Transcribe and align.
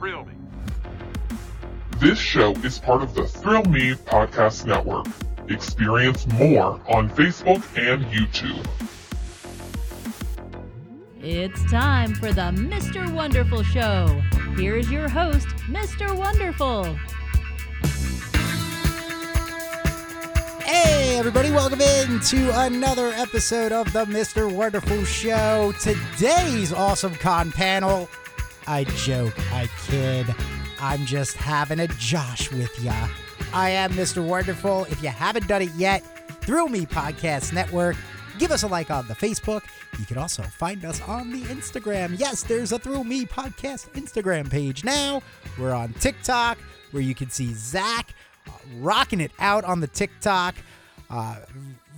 Thrill 0.00 0.24
Me. 0.24 0.32
This 1.98 2.18
show 2.18 2.52
is 2.64 2.78
part 2.78 3.02
of 3.02 3.12
the 3.12 3.26
Thrill 3.26 3.64
Me 3.64 3.92
Podcast 3.92 4.64
Network. 4.64 5.04
Experience 5.50 6.26
more 6.26 6.80
on 6.88 7.10
Facebook 7.10 7.62
and 7.76 8.02
YouTube. 8.06 8.66
It's 11.20 11.70
time 11.70 12.14
for 12.14 12.32
the 12.32 12.50
Mr. 12.50 13.12
Wonderful 13.12 13.62
Show. 13.62 14.06
Here's 14.56 14.90
your 14.90 15.06
host, 15.06 15.48
Mr. 15.68 16.16
Wonderful. 16.16 16.84
Hey, 20.64 21.18
everybody, 21.18 21.50
welcome 21.50 21.82
in 21.82 22.20
to 22.20 22.60
another 22.62 23.08
episode 23.08 23.72
of 23.72 23.92
the 23.92 24.06
Mr. 24.06 24.50
Wonderful 24.50 25.04
Show. 25.04 25.74
Today's 25.78 26.72
awesome 26.72 27.14
con 27.16 27.52
panel. 27.52 28.08
I 28.70 28.84
joke, 28.84 29.34
I 29.52 29.68
kid. 29.88 30.32
I'm 30.80 31.04
just 31.04 31.36
having 31.36 31.80
a 31.80 31.88
Josh 31.88 32.52
with 32.52 32.72
ya. 32.80 33.08
I 33.52 33.70
am 33.70 33.90
Mr. 33.94 34.24
Wonderful. 34.24 34.84
If 34.84 35.02
you 35.02 35.08
haven't 35.08 35.48
done 35.48 35.62
it 35.62 35.74
yet, 35.74 36.04
Thrill 36.40 36.68
Me 36.68 36.86
Podcast 36.86 37.52
Network. 37.52 37.96
Give 38.38 38.52
us 38.52 38.62
a 38.62 38.68
like 38.68 38.92
on 38.92 39.08
the 39.08 39.14
Facebook. 39.14 39.64
You 39.98 40.06
can 40.06 40.18
also 40.18 40.44
find 40.44 40.84
us 40.84 41.02
on 41.02 41.32
the 41.32 41.40
Instagram. 41.46 42.16
Yes, 42.16 42.44
there's 42.44 42.70
a 42.70 42.78
Thrill 42.78 43.02
Me 43.02 43.26
Podcast 43.26 43.90
Instagram 43.94 44.48
page 44.48 44.84
now. 44.84 45.20
We're 45.58 45.74
on 45.74 45.92
TikTok 45.94 46.56
where 46.92 47.02
you 47.02 47.16
can 47.16 47.28
see 47.28 47.52
Zach 47.54 48.14
rocking 48.78 49.20
it 49.20 49.32
out 49.40 49.64
on 49.64 49.80
the 49.80 49.88
TikTok. 49.88 50.54
Uh, 51.10 51.38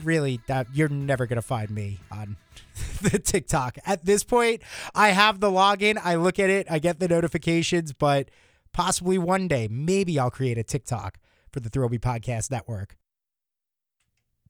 really, 0.02 0.40
that 0.46 0.66
you're 0.72 0.88
never 0.88 1.26
gonna 1.26 1.42
find 1.42 1.70
me 1.70 2.00
on 2.10 2.36
the 3.02 3.18
TikTok 3.18 3.78
at 3.86 4.04
this 4.04 4.24
point. 4.24 4.62
I 4.94 5.08
have 5.08 5.40
the 5.40 5.50
login. 5.50 5.98
I 6.02 6.16
look 6.16 6.38
at 6.38 6.50
it. 6.50 6.66
I 6.70 6.78
get 6.78 6.98
the 7.00 7.08
notifications, 7.08 7.92
but 7.92 8.30
possibly 8.72 9.18
one 9.18 9.48
day, 9.48 9.68
maybe 9.70 10.18
I'll 10.18 10.30
create 10.30 10.58
a 10.58 10.62
TikTok 10.62 11.18
for 11.50 11.60
the 11.60 11.68
Thrill 11.68 11.88
Me 11.88 11.98
Podcast 11.98 12.50
Network. 12.50 12.96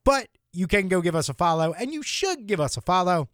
But 0.05 0.29
you 0.53 0.67
can 0.67 0.89
go 0.89 1.01
give 1.01 1.15
us 1.15 1.29
a 1.29 1.35
follow, 1.35 1.73
and 1.73 1.93
you 1.93 2.03
should 2.03 2.47
give 2.47 2.61
us 2.61 2.77
a 2.77 2.81
follow 2.81 3.29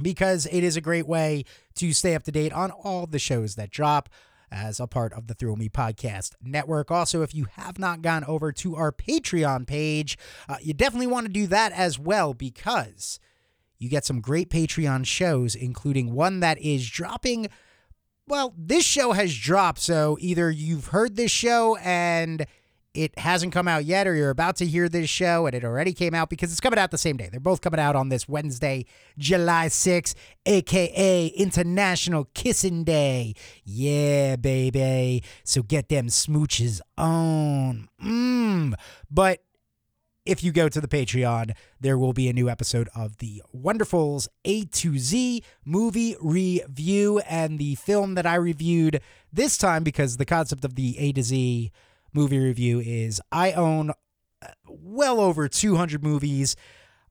because 0.00 0.46
it 0.46 0.62
is 0.62 0.76
a 0.76 0.80
great 0.80 1.06
way 1.06 1.44
to 1.74 1.92
stay 1.92 2.14
up 2.14 2.22
to 2.24 2.32
date 2.32 2.52
on 2.52 2.70
all 2.70 3.06
the 3.06 3.18
shows 3.18 3.56
that 3.56 3.70
drop 3.70 4.08
as 4.50 4.80
a 4.80 4.86
part 4.86 5.12
of 5.12 5.26
the 5.26 5.34
Thrill 5.34 5.56
Me 5.56 5.68
Podcast 5.68 6.32
Network. 6.42 6.90
Also, 6.90 7.22
if 7.22 7.34
you 7.34 7.46
have 7.52 7.78
not 7.78 8.02
gone 8.02 8.24
over 8.24 8.52
to 8.52 8.76
our 8.76 8.92
Patreon 8.92 9.66
page, 9.66 10.18
uh, 10.48 10.56
you 10.60 10.74
definitely 10.74 11.06
want 11.06 11.26
to 11.26 11.32
do 11.32 11.46
that 11.46 11.72
as 11.72 11.98
well 11.98 12.34
because 12.34 13.20
you 13.78 13.88
get 13.88 14.04
some 14.04 14.20
great 14.20 14.50
Patreon 14.50 15.06
shows, 15.06 15.54
including 15.54 16.14
one 16.14 16.40
that 16.40 16.58
is 16.58 16.88
dropping. 16.88 17.48
Well, 18.26 18.52
this 18.58 18.84
show 18.84 19.12
has 19.12 19.36
dropped, 19.36 19.80
so 19.80 20.18
either 20.20 20.50
you've 20.50 20.88
heard 20.88 21.16
this 21.16 21.30
show 21.30 21.76
and 21.76 22.46
it 22.98 23.16
hasn't 23.16 23.52
come 23.52 23.68
out 23.68 23.84
yet, 23.84 24.08
or 24.08 24.14
you're 24.16 24.30
about 24.30 24.56
to 24.56 24.66
hear 24.66 24.88
this 24.88 25.08
show 25.08 25.46
and 25.46 25.54
it 25.54 25.64
already 25.64 25.92
came 25.92 26.14
out 26.14 26.28
because 26.28 26.50
it's 26.50 26.60
coming 26.60 26.80
out 26.80 26.90
the 26.90 26.98
same 26.98 27.16
day. 27.16 27.28
They're 27.30 27.38
both 27.38 27.60
coming 27.60 27.78
out 27.78 27.94
on 27.94 28.08
this 28.08 28.28
Wednesday, 28.28 28.86
July 29.16 29.66
6th, 29.66 30.14
aka 30.44 31.26
International 31.28 32.24
Kissing 32.34 32.82
Day. 32.82 33.34
Yeah, 33.64 34.34
baby. 34.34 35.22
So 35.44 35.62
get 35.62 35.88
them 35.88 36.08
smooches 36.08 36.80
on. 36.96 37.88
Mmm. 38.04 38.74
But 39.08 39.44
if 40.26 40.42
you 40.42 40.50
go 40.50 40.68
to 40.68 40.80
the 40.80 40.88
Patreon, 40.88 41.52
there 41.80 41.96
will 41.96 42.12
be 42.12 42.28
a 42.28 42.32
new 42.32 42.50
episode 42.50 42.88
of 42.96 43.18
the 43.18 43.44
Wonderfuls 43.56 44.26
A 44.44 44.64
to 44.64 44.98
Z 44.98 45.44
movie 45.64 46.16
review. 46.20 47.20
And 47.20 47.60
the 47.60 47.76
film 47.76 48.16
that 48.16 48.26
I 48.26 48.34
reviewed 48.34 49.00
this 49.32 49.56
time, 49.56 49.84
because 49.84 50.16
the 50.16 50.24
concept 50.24 50.64
of 50.64 50.74
the 50.74 50.98
A 50.98 51.12
to 51.12 51.22
Z 51.22 51.70
movie 52.12 52.38
review 52.38 52.80
is 52.80 53.20
I 53.30 53.52
own 53.52 53.90
uh, 53.90 54.48
well 54.68 55.20
over 55.20 55.48
200 55.48 56.02
movies 56.02 56.56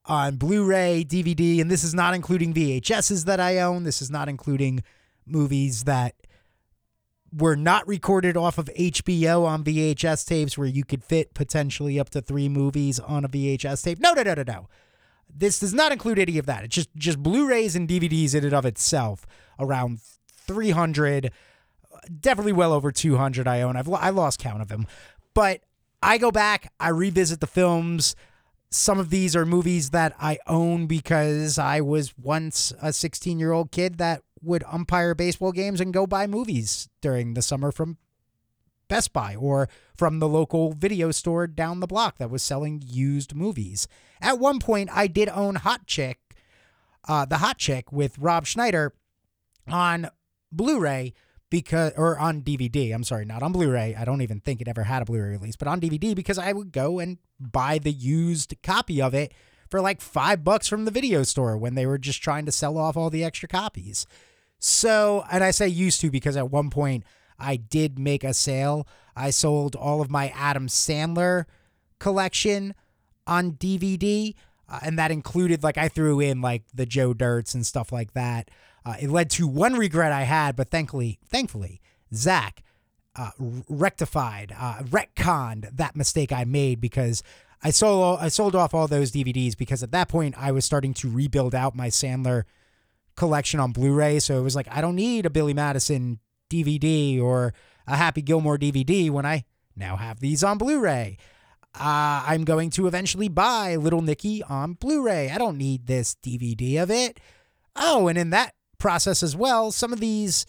on 0.04 0.36
Blu 0.36 0.64
ray, 0.64 1.04
DVD, 1.06 1.60
and 1.60 1.70
this 1.70 1.84
is 1.84 1.94
not 1.94 2.14
including 2.14 2.54
VHSs 2.54 3.26
that 3.26 3.40
I 3.40 3.58
own. 3.58 3.84
This 3.84 4.00
is 4.00 4.10
not 4.10 4.28
including 4.28 4.82
movies 5.26 5.84
that 5.84 6.14
were 7.32 7.56
not 7.56 7.86
recorded 7.86 8.36
off 8.36 8.56
of 8.56 8.70
HBO 8.78 9.44
on 9.44 9.62
VHS 9.62 10.26
tapes 10.26 10.56
where 10.56 10.66
you 10.66 10.84
could 10.84 11.04
fit 11.04 11.34
potentially 11.34 12.00
up 12.00 12.08
to 12.10 12.22
three 12.22 12.48
movies 12.48 12.98
on 12.98 13.24
a 13.24 13.28
VHS 13.28 13.84
tape. 13.84 13.98
No, 14.00 14.14
no, 14.14 14.22
no, 14.22 14.34
no, 14.34 14.44
no. 14.46 14.68
This 15.28 15.58
does 15.58 15.74
not 15.74 15.92
include 15.92 16.18
any 16.18 16.38
of 16.38 16.46
that. 16.46 16.64
It's 16.64 16.74
just 16.74 16.88
just 16.96 17.22
Blu-rays 17.22 17.76
and 17.76 17.86
DVDs 17.86 18.34
in 18.34 18.44
and 18.44 18.54
of 18.54 18.64
itself. 18.64 19.26
Around 19.58 20.00
300, 20.46 21.30
definitely 22.20 22.52
well 22.52 22.72
over 22.72 22.92
200 22.92 23.46
I 23.46 23.62
own. 23.62 23.76
I've 23.76 23.90
I 23.92 24.10
lost 24.10 24.38
count 24.38 24.62
of 24.62 24.68
them, 24.68 24.86
but 25.34 25.62
I 26.02 26.18
go 26.18 26.30
back, 26.30 26.72
I 26.78 26.90
revisit 26.90 27.40
the 27.40 27.46
films. 27.46 28.14
Some 28.70 28.98
of 28.98 29.10
these 29.10 29.34
are 29.34 29.46
movies 29.46 29.90
that 29.90 30.14
I 30.20 30.38
own 30.46 30.86
because 30.86 31.58
I 31.58 31.80
was 31.80 32.16
once 32.18 32.72
a 32.82 32.92
16 32.92 33.38
year 33.38 33.52
old 33.52 33.70
kid 33.70 33.98
that 33.98 34.22
would 34.42 34.62
umpire 34.70 35.14
baseball 35.14 35.52
games 35.52 35.80
and 35.80 35.92
go 35.92 36.06
buy 36.06 36.26
movies 36.26 36.88
during 37.00 37.34
the 37.34 37.42
summer 37.42 37.72
from 37.72 37.96
Best 38.88 39.12
Buy 39.12 39.34
or 39.34 39.68
from 39.96 40.18
the 40.18 40.28
local 40.28 40.72
video 40.72 41.10
store 41.10 41.46
down 41.46 41.80
the 41.80 41.86
block 41.86 42.18
that 42.18 42.30
was 42.30 42.42
selling 42.42 42.82
used 42.84 43.34
movies. 43.34 43.86
At 44.20 44.38
one 44.38 44.58
point, 44.58 44.90
I 44.92 45.06
did 45.06 45.28
own 45.28 45.56
Hot 45.56 45.86
Chick, 45.86 46.18
uh, 47.06 47.24
the 47.24 47.38
Hot 47.38 47.58
Chick 47.58 47.92
with 47.92 48.18
Rob 48.18 48.46
Schneider 48.46 48.94
on 49.68 50.08
Blu-ray 50.50 51.12
because 51.50 51.92
or 51.96 52.18
on 52.18 52.42
DVD. 52.42 52.94
I'm 52.94 53.04
sorry, 53.04 53.24
not 53.24 53.42
on 53.42 53.52
Blu-ray. 53.52 53.94
I 53.94 54.04
don't 54.04 54.22
even 54.22 54.40
think 54.40 54.60
it 54.60 54.68
ever 54.68 54.84
had 54.84 55.02
a 55.02 55.04
Blu-ray 55.04 55.30
release, 55.30 55.56
but 55.56 55.68
on 55.68 55.80
DVD 55.80 56.14
because 56.14 56.38
I 56.38 56.52
would 56.52 56.72
go 56.72 56.98
and 56.98 57.18
buy 57.40 57.78
the 57.78 57.92
used 57.92 58.54
copy 58.62 59.00
of 59.00 59.14
it 59.14 59.32
for 59.70 59.80
like 59.80 60.00
five 60.00 60.44
bucks 60.44 60.66
from 60.68 60.84
the 60.84 60.90
video 60.90 61.22
store 61.22 61.56
when 61.56 61.74
they 61.74 61.86
were 61.86 61.98
just 61.98 62.22
trying 62.22 62.46
to 62.46 62.52
sell 62.52 62.78
off 62.78 62.96
all 62.96 63.10
the 63.10 63.24
extra 63.24 63.48
copies. 63.48 64.06
So, 64.58 65.24
and 65.30 65.44
I 65.44 65.50
say 65.50 65.68
used 65.68 66.00
to 66.00 66.10
because 66.10 66.36
at 66.36 66.50
one 66.50 66.70
point 66.70 67.04
I 67.38 67.56
did 67.56 67.98
make 67.98 68.24
a 68.24 68.34
sale. 68.34 68.88
I 69.14 69.30
sold 69.30 69.76
all 69.76 70.00
of 70.00 70.10
my 70.10 70.32
Adam 70.34 70.66
Sandler 70.68 71.44
collection 71.98 72.74
on 73.26 73.52
DVD, 73.52 74.34
uh, 74.68 74.80
and 74.82 74.98
that 74.98 75.10
included 75.10 75.62
like 75.62 75.78
I 75.78 75.88
threw 75.88 76.18
in 76.20 76.40
like 76.40 76.64
the 76.74 76.86
Joe 76.86 77.14
Dirts 77.14 77.54
and 77.54 77.66
stuff 77.66 77.92
like 77.92 78.14
that. 78.14 78.50
Uh, 78.84 78.94
it 79.00 79.10
led 79.10 79.30
to 79.30 79.46
one 79.46 79.74
regret 79.74 80.12
I 80.12 80.22
had, 80.22 80.56
but 80.56 80.70
thankfully, 80.70 81.18
thankfully, 81.28 81.80
Zach 82.14 82.62
uh, 83.16 83.30
rectified, 83.68 84.54
uh, 84.58 84.82
retconned 84.84 85.76
that 85.76 85.96
mistake 85.96 86.32
I 86.32 86.44
made 86.44 86.80
because 86.80 87.22
I 87.62 87.70
sold 87.70 88.20
I 88.20 88.28
sold 88.28 88.54
off 88.54 88.74
all 88.74 88.86
those 88.86 89.10
DVDs 89.10 89.56
because 89.56 89.82
at 89.82 89.90
that 89.90 90.08
point 90.08 90.40
I 90.40 90.52
was 90.52 90.64
starting 90.64 90.94
to 90.94 91.10
rebuild 91.10 91.54
out 91.54 91.74
my 91.74 91.88
Sandler 91.88 92.44
collection 93.16 93.58
on 93.58 93.72
Blu-ray. 93.72 94.20
So 94.20 94.38
it 94.38 94.42
was 94.42 94.54
like 94.54 94.68
I 94.70 94.80
don't 94.80 94.94
need 94.94 95.26
a 95.26 95.30
Billy 95.30 95.54
Madison 95.54 96.20
DVD 96.48 97.20
or 97.20 97.52
a 97.86 97.96
Happy 97.96 98.22
Gilmore 98.22 98.58
DVD 98.58 99.10
when 99.10 99.26
I 99.26 99.44
now 99.74 99.96
have 99.96 100.20
these 100.20 100.44
on 100.44 100.58
Blu-ray. 100.58 101.18
Uh, 101.74 102.24
I'm 102.26 102.44
going 102.44 102.70
to 102.70 102.86
eventually 102.86 103.28
buy 103.28 103.76
Little 103.76 104.02
Nicky 104.02 104.42
on 104.42 104.74
Blu-ray. 104.74 105.30
I 105.30 105.38
don't 105.38 105.58
need 105.58 105.86
this 105.86 106.16
DVD 106.24 106.82
of 106.82 106.90
it. 106.90 107.20
Oh, 107.76 108.08
and 108.08 108.16
in 108.16 108.30
that 108.30 108.54
process 108.78 109.22
as 109.22 109.36
well, 109.36 109.70
some 109.70 109.92
of 109.92 110.00
these 110.00 110.46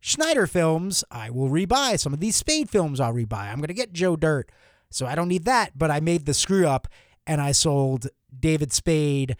Schneider 0.00 0.46
films 0.46 1.02
I 1.10 1.30
will 1.30 1.48
rebuy. 1.48 1.98
Some 1.98 2.12
of 2.12 2.20
these 2.20 2.36
Spade 2.36 2.70
films 2.70 3.00
I'll 3.00 3.12
rebuy. 3.12 3.50
I'm 3.50 3.56
going 3.56 3.68
to 3.68 3.74
get 3.74 3.92
Joe 3.92 4.16
Dirt, 4.16 4.50
so 4.90 5.06
I 5.06 5.14
don't 5.14 5.28
need 5.28 5.44
that. 5.46 5.76
But 5.76 5.90
I 5.90 6.00
made 6.00 6.26
the 6.26 6.34
screw 6.34 6.66
up 6.66 6.86
and 7.26 7.40
I 7.40 7.52
sold 7.52 8.08
David 8.38 8.72
Spade 8.72 9.36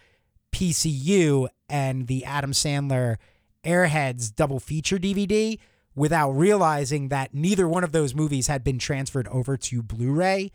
PCU 0.53 1.49
and 1.69 2.07
the 2.07 2.25
Adam 2.25 2.53
Sandler 2.53 3.17
Airheads 3.65 4.35
double 4.35 4.61
feature 4.61 4.99
DVD 4.99 5.59
without 5.95 6.31
realizing 6.33 7.09
that 7.09 7.35
neither 7.35 7.69
one 7.69 7.85
of 7.85 7.93
those 7.93 8.15
movies 8.15 8.47
had 8.47 8.63
been 8.63 8.79
transferred 8.79 9.29
over 9.29 9.57
to 9.57 9.83
Blu 9.83 10.13
ray. 10.13 10.53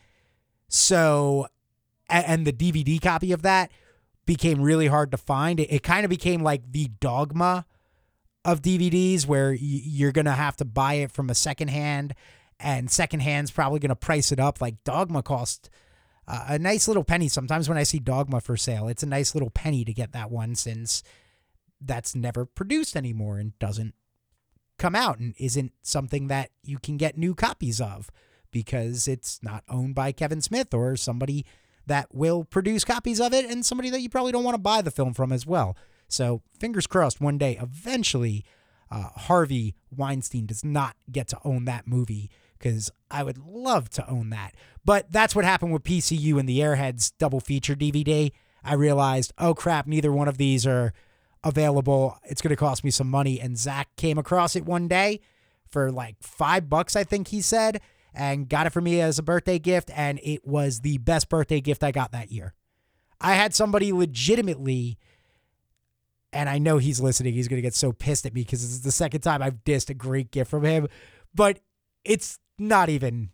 So, 0.68 1.48
and 2.10 2.46
the 2.46 2.54
DVD 2.54 3.02
copy 3.02 3.32
of 3.32 3.42
that 3.42 3.72
became 4.26 4.62
really 4.62 4.88
hard 4.88 5.12
to 5.12 5.18
find. 5.18 5.60
It, 5.60 5.72
it 5.72 5.84
kind 5.84 6.06
of 6.06 6.10
became 6.10 6.42
like 6.42 6.72
the 6.72 6.90
dogma 7.00 7.66
of 8.44 8.62
DVDs 8.62 9.28
where 9.28 9.54
you're 9.54 10.12
going 10.12 10.26
to 10.26 10.32
have 10.32 10.58
to 10.58 10.66
buy 10.66 10.96
it 10.96 11.12
from 11.12 11.30
a 11.30 11.36
secondhand 11.36 12.14
and 12.60 12.90
secondhand's 12.90 13.52
probably 13.52 13.80
going 13.80 13.90
to 13.90 13.96
price 13.96 14.32
it 14.32 14.40
up. 14.40 14.62
Like 14.62 14.84
Dogma 14.84 15.24
cost 15.24 15.70
uh, 16.28 16.46
a 16.48 16.60
nice 16.60 16.88
little 16.88 17.04
penny. 17.04 17.28
Sometimes 17.28 17.68
when 17.68 17.78
I 17.78 17.84
see 17.84 18.00
Dogma 18.00 18.42
for 18.42 18.58
sale, 18.58 18.88
it's 18.88 19.04
a 19.04 19.08
nice 19.08 19.36
little 19.36 19.50
penny 19.50 19.84
to 19.86 19.94
get 19.94 20.12
that 20.14 20.32
one 20.32 20.56
since 20.56 21.04
that's 21.80 22.16
never 22.16 22.46
produced 22.46 22.96
anymore 22.96 23.38
and 23.38 23.58
doesn't 23.60 23.96
come 24.78 24.96
out 24.96 25.20
and 25.20 25.36
isn't 25.38 25.74
something 25.82 26.28
that 26.28 26.50
you 26.64 26.80
can 26.80 26.98
get 26.98 27.18
new 27.18 27.36
copies 27.36 27.82
of 27.82 28.10
because 28.52 29.08
it's 29.08 29.40
not 29.44 29.64
owned 29.70 29.96
by 29.96 30.12
Kevin 30.12 30.42
Smith 30.42 30.74
or 30.74 30.96
somebody 30.96 31.46
that 31.86 32.14
will 32.14 32.44
produce 32.44 32.84
copies 32.84 33.20
of 33.20 33.34
it 33.34 33.46
and 33.46 33.66
somebody 33.66 33.90
that 33.90 34.02
you 34.02 34.10
probably 34.10 34.32
don't 34.32 34.44
want 34.44 34.56
to 34.56 34.62
buy 34.62 34.82
the 34.82 34.92
film 34.92 35.14
from 35.14 35.32
as 35.32 35.46
well. 35.46 35.76
So, 36.12 36.42
fingers 36.60 36.88
crossed 36.88 37.22
one 37.22 37.38
day, 37.38 37.58
eventually, 37.62 38.44
uh, 38.90 39.10
Harvey 39.16 39.76
Weinstein 39.90 40.46
does 40.46 40.66
not 40.66 40.96
get 41.12 41.30
to 41.30 41.40
own 41.46 41.66
that 41.66 41.88
movie 41.88 42.30
because 42.58 42.92
I 43.10 43.24
would 43.24 43.38
love 43.38 43.90
to 43.92 44.10
own 44.10 44.30
that. 44.30 44.54
But 44.84 45.12
that's 45.12 45.36
what 45.36 45.46
happened 45.46 45.74
with 45.74 45.84
PCU 45.84 46.40
and 46.40 46.48
the 46.48 46.60
Airheads 46.60 47.14
double 47.18 47.40
feature 47.40 47.76
DVD. 47.76 48.32
I 48.64 48.74
realized, 48.74 49.34
oh 49.38 49.54
crap, 49.54 49.88
neither 49.88 50.12
one 50.12 50.28
of 50.28 50.38
these 50.38 50.68
are 50.68 50.94
available. 51.44 52.18
It's 52.24 52.42
going 52.42 52.50
to 52.50 52.56
cost 52.56 52.84
me 52.84 52.92
some 52.92 53.10
money. 53.10 53.40
And 53.40 53.58
Zach 53.58 53.96
came 53.96 54.18
across 54.18 54.56
it 54.56 54.66
one 54.66 54.88
day 54.88 55.22
for 55.70 55.92
like 55.92 56.18
five 56.22 56.70
bucks, 56.70 56.96
I 56.96 57.04
think 57.04 57.30
he 57.30 57.42
said, 57.42 57.82
and 58.14 58.50
got 58.50 58.68
it 58.68 58.72
for 58.72 58.82
me 58.82 59.02
as 59.02 59.18
a 59.18 59.24
birthday 59.24 59.58
gift. 59.58 59.90
And 59.96 60.20
it 60.22 60.46
was 60.46 60.82
the 60.82 60.98
best 61.00 61.30
birthday 61.30 61.62
gift 61.62 61.84
I 61.84 61.92
got 61.92 62.12
that 62.12 62.32
year. 62.32 62.54
I 63.20 63.36
had 63.36 63.54
somebody 63.54 63.92
legitimately, 63.94 64.98
and 66.34 66.50
I 66.50 66.58
know 66.58 66.78
he's 66.78 67.00
listening. 67.02 67.34
He's 67.34 67.48
going 67.48 67.58
to 67.58 67.62
get 67.62 67.76
so 67.76 67.92
pissed 67.92 68.26
at 68.26 68.34
me 68.34 68.42
because 68.42 68.62
this 68.62 68.72
is 68.72 68.82
the 68.82 68.92
second 68.92 69.22
time 69.22 69.42
I've 69.42 69.64
dissed 69.64 69.90
a 69.90 69.94
great 69.94 70.32
gift 70.32 70.50
from 70.50 70.64
him, 70.64 70.88
but 71.34 71.60
it's 72.04 72.40
not 72.58 72.90
even, 72.90 73.30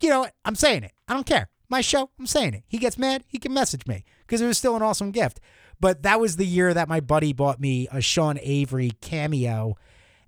you 0.00 0.10
know, 0.10 0.26
I'm 0.44 0.54
saying 0.54 0.84
it. 0.84 0.92
I 1.08 1.14
don't 1.14 1.26
care. 1.26 1.48
My 1.68 1.80
show, 1.80 2.10
I'm 2.18 2.26
saying 2.26 2.54
it. 2.54 2.64
He 2.66 2.78
gets 2.78 2.98
mad, 2.98 3.24
he 3.26 3.38
can 3.38 3.52
message 3.52 3.86
me 3.86 4.04
because 4.26 4.40
it 4.40 4.46
was 4.46 4.58
still 4.58 4.76
an 4.76 4.82
awesome 4.82 5.10
gift. 5.10 5.40
But 5.80 6.02
that 6.02 6.20
was 6.20 6.36
the 6.36 6.46
year 6.46 6.72
that 6.72 6.88
my 6.88 7.00
buddy 7.00 7.32
bought 7.32 7.60
me 7.60 7.88
a 7.90 8.00
Sean 8.00 8.38
Avery 8.40 8.92
cameo. 9.00 9.74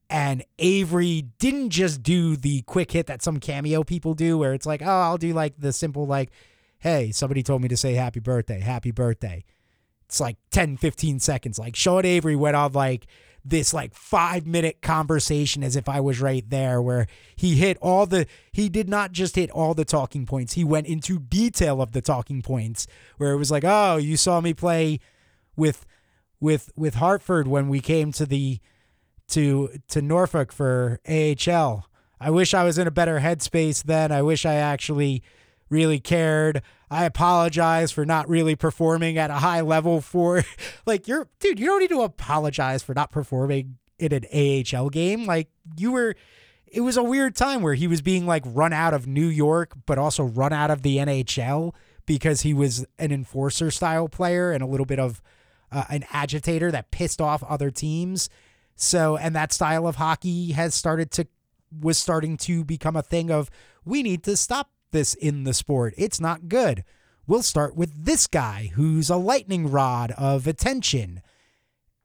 And 0.08 0.44
Avery 0.58 1.22
didn't 1.38 1.70
just 1.70 2.02
do 2.02 2.36
the 2.36 2.62
quick 2.62 2.92
hit 2.92 3.06
that 3.06 3.22
some 3.22 3.40
cameo 3.40 3.82
people 3.82 4.14
do, 4.14 4.38
where 4.38 4.54
it's 4.54 4.66
like, 4.66 4.82
oh, 4.82 4.86
I'll 4.86 5.18
do 5.18 5.32
like 5.32 5.54
the 5.58 5.72
simple, 5.72 6.06
like, 6.06 6.30
hey, 6.78 7.10
somebody 7.10 7.42
told 7.42 7.62
me 7.62 7.68
to 7.68 7.76
say 7.76 7.94
happy 7.94 8.20
birthday, 8.20 8.60
happy 8.60 8.92
birthday. 8.92 9.44
It's 10.06 10.20
like 10.20 10.36
10, 10.50 10.76
15 10.76 11.20
seconds. 11.20 11.58
Like 11.58 11.76
Sean 11.76 12.04
Avery 12.04 12.36
went 12.36 12.56
on 12.56 12.72
like 12.72 13.06
this 13.44 13.72
like 13.72 13.94
five 13.94 14.46
minute 14.46 14.82
conversation 14.82 15.62
as 15.62 15.76
if 15.76 15.88
I 15.88 16.00
was 16.00 16.20
right 16.20 16.48
there, 16.48 16.82
where 16.82 17.06
he 17.36 17.54
hit 17.54 17.78
all 17.80 18.06
the, 18.06 18.26
he 18.52 18.68
did 18.68 18.88
not 18.88 19.12
just 19.12 19.36
hit 19.36 19.50
all 19.50 19.74
the 19.74 19.84
talking 19.84 20.26
points, 20.26 20.54
he 20.54 20.64
went 20.64 20.86
into 20.86 21.18
detail 21.18 21.80
of 21.80 21.92
the 21.92 22.02
talking 22.02 22.42
points, 22.42 22.86
where 23.18 23.32
it 23.32 23.36
was 23.36 23.50
like, 23.50 23.64
oh, 23.64 23.96
you 23.96 24.16
saw 24.16 24.40
me 24.40 24.52
play 24.52 24.98
with, 25.54 25.86
with, 26.40 26.72
with 26.76 26.96
Hartford 26.96 27.46
when 27.46 27.68
we 27.68 27.80
came 27.80 28.10
to 28.12 28.26
the, 28.26 28.58
to, 29.28 29.70
to 29.88 30.02
Norfolk 30.02 30.50
for 30.50 31.00
AHL. 31.08 31.86
I 32.20 32.30
wish 32.30 32.54
I 32.54 32.64
was 32.64 32.78
in 32.78 32.86
a 32.86 32.92
better 32.92 33.20
headspace 33.20 33.84
then. 33.84 34.10
I 34.10 34.22
wish 34.22 34.44
I 34.44 34.54
actually 34.54 35.22
really 35.68 36.00
cared. 36.00 36.62
I 36.90 37.04
apologize 37.04 37.90
for 37.90 38.04
not 38.04 38.28
really 38.28 38.54
performing 38.54 39.18
at 39.18 39.30
a 39.30 39.34
high 39.34 39.60
level 39.60 40.00
for 40.00 40.44
like 40.86 41.08
you're 41.08 41.28
dude, 41.40 41.58
you 41.58 41.66
don't 41.66 41.80
need 41.80 41.90
to 41.90 42.02
apologize 42.02 42.82
for 42.82 42.94
not 42.94 43.10
performing 43.10 43.78
in 43.98 44.12
an 44.12 44.24
AHL 44.32 44.90
game. 44.90 45.24
Like 45.26 45.48
you 45.76 45.92
were 45.92 46.14
it 46.66 46.80
was 46.80 46.96
a 46.96 47.02
weird 47.02 47.34
time 47.34 47.62
where 47.62 47.74
he 47.74 47.86
was 47.86 48.02
being 48.02 48.26
like 48.26 48.42
run 48.46 48.72
out 48.72 48.94
of 48.94 49.06
New 49.06 49.26
York 49.26 49.72
but 49.86 49.98
also 49.98 50.24
run 50.24 50.52
out 50.52 50.70
of 50.70 50.82
the 50.82 50.98
NHL 50.98 51.74
because 52.06 52.42
he 52.42 52.54
was 52.54 52.84
an 52.98 53.12
enforcer 53.12 53.70
style 53.70 54.08
player 54.08 54.52
and 54.52 54.62
a 54.62 54.66
little 54.66 54.86
bit 54.86 55.00
of 55.00 55.20
uh, 55.72 55.84
an 55.88 56.04
agitator 56.12 56.70
that 56.70 56.92
pissed 56.92 57.20
off 57.20 57.42
other 57.42 57.70
teams. 57.70 58.28
So 58.76 59.16
and 59.16 59.34
that 59.34 59.52
style 59.52 59.86
of 59.86 59.96
hockey 59.96 60.52
has 60.52 60.74
started 60.74 61.10
to 61.12 61.26
was 61.80 61.98
starting 61.98 62.36
to 62.36 62.64
become 62.64 62.94
a 62.94 63.02
thing 63.02 63.30
of 63.30 63.50
we 63.84 64.02
need 64.02 64.22
to 64.24 64.36
stop 64.36 64.70
this 64.96 65.12
in 65.14 65.44
the 65.44 65.52
sport. 65.52 65.92
It's 65.98 66.20
not 66.20 66.48
good. 66.48 66.82
We'll 67.26 67.42
start 67.42 67.76
with 67.76 68.06
this 68.06 68.26
guy 68.26 68.70
who's 68.74 69.10
a 69.10 69.16
lightning 69.16 69.70
rod 69.70 70.12
of 70.12 70.46
attention. 70.46 71.20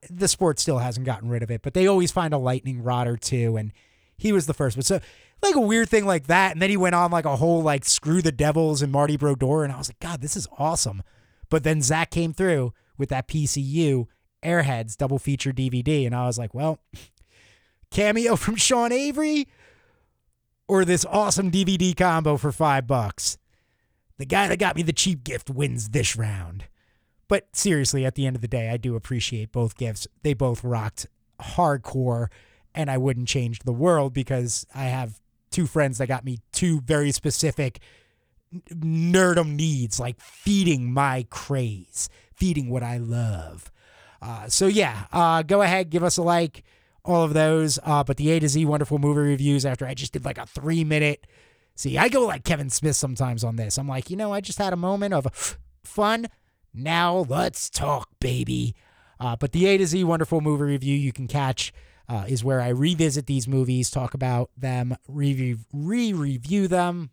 The 0.10 0.28
sport 0.28 0.60
still 0.60 0.80
hasn't 0.80 1.06
gotten 1.06 1.30
rid 1.30 1.42
of 1.42 1.50
it, 1.50 1.62
but 1.62 1.74
they 1.74 1.88
always 1.88 2.12
find 2.12 2.34
a 2.34 2.38
lightning 2.38 2.84
rod 2.84 3.08
or 3.08 3.16
two, 3.16 3.56
and 3.56 3.72
he 4.18 4.34
was 4.34 4.46
the 4.46 4.54
first 4.54 4.76
one. 4.76 4.84
So, 4.84 5.00
like 5.42 5.56
a 5.56 5.62
weird 5.62 5.88
thing 5.88 6.06
like 6.06 6.28
that. 6.28 6.52
And 6.52 6.62
then 6.62 6.70
he 6.70 6.78
went 6.78 6.96
on 6.96 7.12
like 7.12 7.26
a 7.26 7.38
whole 7.38 7.64
like 7.64 7.86
screw 7.86 8.22
the 8.22 8.32
Devils 8.32 8.82
and 8.82 8.92
Marty 8.92 9.16
Brodeur, 9.16 9.64
and 9.64 9.72
I 9.72 9.78
was 9.78 9.90
like, 9.90 10.00
God, 10.00 10.20
this 10.22 10.36
is 10.36 10.50
awesome. 10.60 11.02
But 11.50 11.64
then 11.64 11.82
Zach 11.82 12.12
came 12.12 12.34
through 12.34 12.74
with 12.98 13.10
that 13.10 13.28
PCU 13.30 14.08
Airheads 14.44 14.98
double 14.98 15.20
feature 15.20 15.54
DVD, 15.54 16.06
and 16.06 16.14
I 16.14 16.26
was 16.26 16.38
like, 16.38 16.54
well, 16.54 16.80
cameo 17.92 18.36
from 18.36 18.58
Sean 18.58 18.92
Avery 18.92 19.48
or 20.72 20.86
this 20.86 21.06
awesome 21.10 21.52
DVD 21.52 21.94
combo 21.94 22.38
for 22.38 22.50
five 22.50 22.88
bucks. 22.88 23.38
The 24.18 24.26
guy 24.26 24.48
that 24.48 24.58
got 24.58 24.78
me 24.78 24.84
the 24.84 24.94
cheap 24.94 25.22
gift 25.22 25.50
wins 25.50 25.90
this 25.90 26.16
round. 26.16 26.64
But 27.28 27.54
seriously, 27.54 28.06
at 28.06 28.16
the 28.16 28.26
end 28.26 28.38
of 28.38 28.42
the 28.42 28.48
day, 28.48 28.70
I 28.70 28.78
do 28.78 28.96
appreciate 28.96 29.52
both 29.52 29.76
gifts. 29.76 30.08
They 30.24 30.34
both 30.34 30.64
rocked 30.64 31.08
hardcore, 31.42 32.28
and 32.74 32.90
I 32.90 32.98
wouldn't 32.98 33.28
change 33.28 33.60
the 33.60 33.74
world 33.74 34.14
because 34.14 34.66
I 34.74 34.86
have 34.86 35.20
two 35.50 35.68
friends 35.68 35.98
that 35.98 36.08
got 36.08 36.24
me 36.24 36.38
two 36.54 36.80
very 36.80 37.12
specific 37.12 37.82
nerdum 38.74 39.56
needs, 39.56 40.00
like 40.00 40.22
feeding 40.22 40.94
my 40.94 41.26
craze, 41.30 42.08
feeding 42.34 42.70
what 42.70 42.82
I 42.82 42.96
love. 42.96 43.74
Uh, 44.22 44.48
so 44.48 44.68
yeah, 44.68 45.08
uh, 45.12 45.44
go 45.44 45.64
ahead, 45.64 45.90
give 45.90 46.02
us 46.06 46.16
a 46.16 46.24
like 46.24 46.64
all 47.04 47.24
of 47.24 47.34
those. 47.34 47.80
Uh, 47.84 48.04
but 48.04 48.18
the 48.18 48.32
A 48.32 48.40
to 48.40 48.48
Z 48.48 48.66
wonderful 48.66 49.00
movie 49.00 49.22
reviews 49.22 49.66
after 49.66 49.86
I 49.86 49.94
just 49.94 50.14
did 50.14 50.26
like 50.26 50.38
a 50.38 50.46
three 50.46 50.84
minute. 50.84 51.26
See, 51.76 51.98
I 51.98 52.10
go 52.10 52.26
like 52.26 52.44
Kevin 52.44 52.70
Smith 52.70 52.96
sometimes 52.96 53.44
on 53.44 53.56
this. 53.56 53.78
I'm 53.78 53.88
like, 53.88 54.10
you 54.10 54.18
know, 54.18 54.34
I 54.34 54.42
just 54.42 54.60
had 54.60 54.74
a 54.74 54.78
moment 54.78 55.14
of 55.14 55.58
fun. 55.84 56.28
Now 56.74 57.26
let's 57.28 57.70
talk, 57.70 58.10
baby. 58.20 58.76
Uh, 59.20 59.36
but 59.36 59.52
the 59.52 59.68
A 59.68 59.78
to 59.78 59.86
Z 59.86 60.04
wonderful 60.04 60.42
movie 60.42 60.64
review 60.64 60.96
you 60.96 61.12
can 61.12 61.28
catch 61.28 61.74
uh, 62.10 62.26
is 62.28 62.44
where 62.44 62.60
I 62.60 62.70
revisit 62.70 63.26
these 63.26 63.48
movies, 63.48 63.90
talk 63.90 64.14
about 64.14 64.50
them, 64.58 64.96
re 65.08 65.56
review 65.72 66.68
them. 66.68 67.12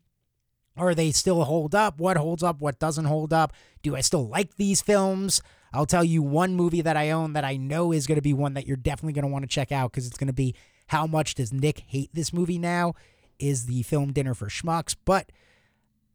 Are 0.76 0.94
they 0.94 1.10
still 1.10 1.44
hold 1.44 1.74
up? 1.74 1.98
What 1.98 2.16
holds 2.16 2.42
up? 2.42 2.60
What 2.60 2.78
doesn't 2.78 3.04
hold 3.04 3.32
up? 3.32 3.52
Do 3.82 3.96
I 3.96 4.00
still 4.00 4.28
like 4.28 4.56
these 4.56 4.80
films? 4.80 5.42
I'll 5.72 5.86
tell 5.86 6.04
you 6.04 6.22
one 6.22 6.54
movie 6.54 6.80
that 6.80 6.96
I 6.96 7.10
own 7.10 7.34
that 7.34 7.44
I 7.44 7.56
know 7.56 7.92
is 7.92 8.06
going 8.06 8.16
to 8.16 8.22
be 8.22 8.32
one 8.32 8.54
that 8.54 8.66
you're 8.66 8.76
definitely 8.76 9.12
going 9.12 9.26
to 9.26 9.32
want 9.32 9.42
to 9.42 9.48
check 9.48 9.70
out 9.72 9.90
because 9.90 10.06
it's 10.06 10.16
going 10.16 10.28
to 10.28 10.32
be 10.32 10.54
How 10.88 11.06
Much 11.06 11.34
Does 11.34 11.52
Nick 11.52 11.80
Hate 11.86 12.10
This 12.14 12.32
Movie 12.32 12.58
Now? 12.58 12.94
is 13.38 13.66
the 13.66 13.82
film 13.82 14.12
Dinner 14.12 14.34
for 14.34 14.46
Schmucks. 14.46 14.96
But 15.04 15.30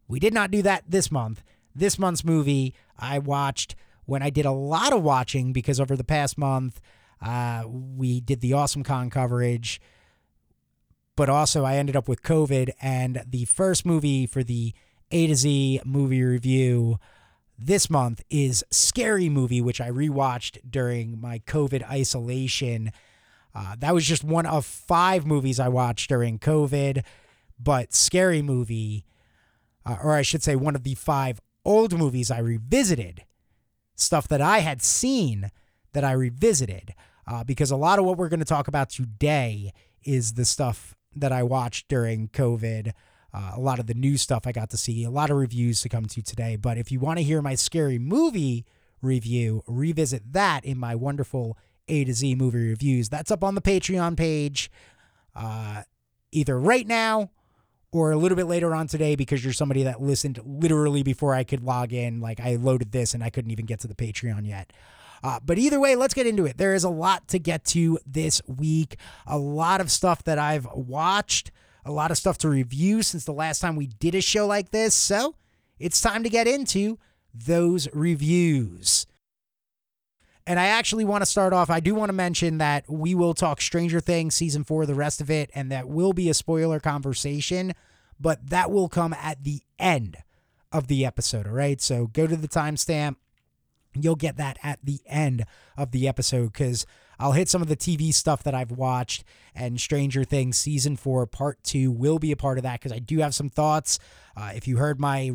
we 0.07 0.19
did 0.19 0.33
not 0.33 0.51
do 0.51 0.61
that 0.63 0.83
this 0.87 1.11
month. 1.11 1.43
This 1.75 1.97
month's 1.97 2.23
movie 2.23 2.75
I 2.97 3.19
watched 3.19 3.75
when 4.05 4.21
I 4.21 4.29
did 4.29 4.45
a 4.45 4.51
lot 4.51 4.93
of 4.93 5.01
watching 5.01 5.53
because 5.53 5.79
over 5.79 5.95
the 5.95 6.03
past 6.03 6.37
month, 6.37 6.81
uh, 7.21 7.63
we 7.67 8.19
did 8.19 8.41
the 8.41 8.53
Awesome 8.53 8.83
Con 8.83 9.09
coverage, 9.09 9.79
but 11.15 11.29
also 11.29 11.63
I 11.63 11.75
ended 11.77 11.95
up 11.95 12.07
with 12.07 12.21
COVID. 12.21 12.71
And 12.81 13.23
the 13.25 13.45
first 13.45 13.85
movie 13.85 14.27
for 14.27 14.43
the 14.43 14.73
A 15.11 15.27
to 15.27 15.35
Z 15.35 15.81
movie 15.85 16.21
review 16.23 16.99
this 17.65 17.89
month 17.89 18.21
is 18.29 18.63
Scary 18.71 19.29
Movie, 19.29 19.61
which 19.61 19.79
I 19.79 19.89
rewatched 19.89 20.59
during 20.69 21.19
my 21.19 21.39
COVID 21.39 21.89
isolation. 21.89 22.91
Uh, 23.55 23.75
that 23.79 23.93
was 23.93 24.05
just 24.05 24.23
one 24.23 24.45
of 24.45 24.65
five 24.65 25.25
movies 25.25 25.59
I 25.59 25.69
watched 25.69 26.09
during 26.09 26.39
COVID, 26.39 27.03
but 27.59 27.93
Scary 27.93 28.41
Movie, 28.41 29.05
uh, 29.85 29.97
or 30.03 30.13
I 30.13 30.21
should 30.23 30.43
say, 30.43 30.55
one 30.55 30.75
of 30.75 30.83
the 30.83 30.95
five 30.95 31.39
old 31.63 31.97
movies 31.97 32.31
I 32.31 32.39
revisited, 32.39 33.23
stuff 33.95 34.27
that 34.27 34.41
I 34.41 34.59
had 34.59 34.81
seen 34.81 35.51
that 35.93 36.03
I 36.03 36.11
revisited, 36.11 36.93
uh, 37.27 37.43
because 37.43 37.71
a 37.71 37.77
lot 37.77 37.99
of 37.99 38.05
what 38.05 38.17
we're 38.17 38.29
going 38.29 38.39
to 38.39 38.45
talk 38.45 38.67
about 38.67 38.89
today 38.89 39.71
is 40.03 40.33
the 40.33 40.45
stuff 40.45 40.95
that 41.15 41.31
I 41.31 41.43
watched 41.43 41.87
during 41.87 42.27
COVID. 42.29 42.91
Uh, 43.33 43.51
a 43.55 43.59
lot 43.59 43.79
of 43.79 43.87
the 43.87 43.93
new 43.93 44.17
stuff 44.17 44.45
I 44.45 44.51
got 44.51 44.69
to 44.69 44.77
see, 44.77 45.03
a 45.03 45.09
lot 45.09 45.31
of 45.31 45.37
reviews 45.37 45.81
to 45.81 45.89
come 45.89 46.05
to 46.05 46.21
today. 46.21 46.55
But 46.55 46.77
if 46.77 46.91
you 46.91 46.99
want 46.99 47.17
to 47.17 47.23
hear 47.23 47.41
my 47.41 47.55
scary 47.55 47.97
movie 47.97 48.65
review, 49.01 49.63
revisit 49.65 50.33
that 50.33 50.63
in 50.63 50.77
my 50.77 50.93
wonderful 50.95 51.57
A 51.87 52.05
to 52.05 52.13
Z 52.13 52.35
movie 52.35 52.69
reviews. 52.69 53.09
That's 53.09 53.31
up 53.31 53.43
on 53.43 53.55
the 53.55 53.61
Patreon 53.61 54.17
page, 54.17 54.69
uh, 55.35 55.83
either 56.31 56.59
right 56.59 56.85
now 56.85 57.31
or 57.91 58.11
a 58.11 58.17
little 58.17 58.35
bit 58.35 58.47
later 58.47 58.73
on 58.73 58.87
today 58.87 59.15
because 59.15 59.43
you're 59.43 59.53
somebody 59.53 59.83
that 59.83 60.01
listened 60.01 60.39
literally 60.43 61.03
before 61.03 61.33
I 61.33 61.43
could 61.43 61.63
log 61.63 61.93
in. 61.93 62.19
Like 62.19 62.39
I 62.39 62.55
loaded 62.55 62.91
this 62.91 63.13
and 63.13 63.23
I 63.23 63.29
couldn't 63.29 63.51
even 63.51 63.65
get 63.65 63.79
to 63.81 63.87
the 63.87 63.95
Patreon 63.95 64.47
yet. 64.47 64.73
Uh, 65.23 65.39
but 65.43 65.57
either 65.57 65.79
way, 65.79 65.95
let's 65.95 66.13
get 66.13 66.27
into 66.27 66.45
it. 66.45 66.57
There 66.57 66.73
is 66.73 66.83
a 66.83 66.89
lot 66.89 67.27
to 67.29 67.39
get 67.39 67.63
to 67.65 67.97
this 68.05 68.41
week, 68.45 68.97
a 69.25 69.37
lot 69.37 69.79
of 69.79 69.89
stuff 69.89 70.23
that 70.25 70.37
I've 70.37 70.67
watched 70.73 71.51
a 71.85 71.91
lot 71.91 72.11
of 72.11 72.17
stuff 72.17 72.37
to 72.39 72.49
review 72.49 73.01
since 73.01 73.25
the 73.25 73.33
last 73.33 73.59
time 73.59 73.75
we 73.75 73.87
did 73.87 74.15
a 74.15 74.21
show 74.21 74.47
like 74.47 74.71
this. 74.71 74.93
So 74.93 75.35
it's 75.79 76.01
time 76.01 76.23
to 76.23 76.29
get 76.29 76.47
into 76.47 76.97
those 77.33 77.87
reviews. 77.93 79.05
And 80.45 80.59
I 80.59 80.65
actually 80.65 81.05
want 81.05 81.21
to 81.21 81.25
start 81.25 81.53
off. 81.53 81.69
I 81.69 81.79
do 81.79 81.95
want 81.95 82.09
to 82.09 82.13
mention 82.13 82.57
that 82.57 82.89
we 82.89 83.15
will 83.15 83.33
talk 83.33 83.61
Stranger 83.61 84.01
Things 84.01 84.35
season 84.35 84.63
four, 84.63 84.85
the 84.85 84.95
rest 84.95 85.21
of 85.21 85.31
it, 85.31 85.49
and 85.55 85.71
that 85.71 85.87
will 85.87 86.11
be 86.11 86.29
a 86.29 86.33
spoiler 86.33 86.81
conversation, 86.81 87.73
but 88.19 88.49
that 88.49 88.69
will 88.69 88.89
come 88.89 89.13
at 89.13 89.43
the 89.43 89.61
end 89.79 90.17
of 90.71 90.87
the 90.87 91.05
episode. 91.05 91.47
All 91.47 91.53
right. 91.53 91.79
So 91.79 92.07
go 92.07 92.27
to 92.27 92.35
the 92.35 92.49
timestamp. 92.49 93.15
You'll 93.95 94.15
get 94.15 94.37
that 94.37 94.57
at 94.63 94.79
the 94.83 94.99
end 95.05 95.45
of 95.77 95.91
the 95.91 96.07
episode 96.07 96.51
because 96.51 96.85
I'll 97.19 97.31
hit 97.33 97.49
some 97.49 97.61
of 97.61 97.67
the 97.67 97.75
TV 97.75 98.13
stuff 98.13 98.43
that 98.43 98.55
I've 98.55 98.71
watched, 98.71 99.23
and 99.55 99.79
Stranger 99.79 100.23
Things 100.23 100.57
season 100.57 100.97
four, 100.97 101.25
part 101.25 101.63
two, 101.63 101.91
will 101.91 102.19
be 102.19 102.31
a 102.31 102.37
part 102.37 102.57
of 102.57 102.63
that 102.63 102.79
because 102.79 102.91
I 102.91 102.99
do 102.99 103.19
have 103.19 103.35
some 103.35 103.49
thoughts. 103.49 103.99
Uh, 104.35 104.51
if 104.55 104.67
you 104.67 104.77
heard 104.77 104.99
my 104.99 105.31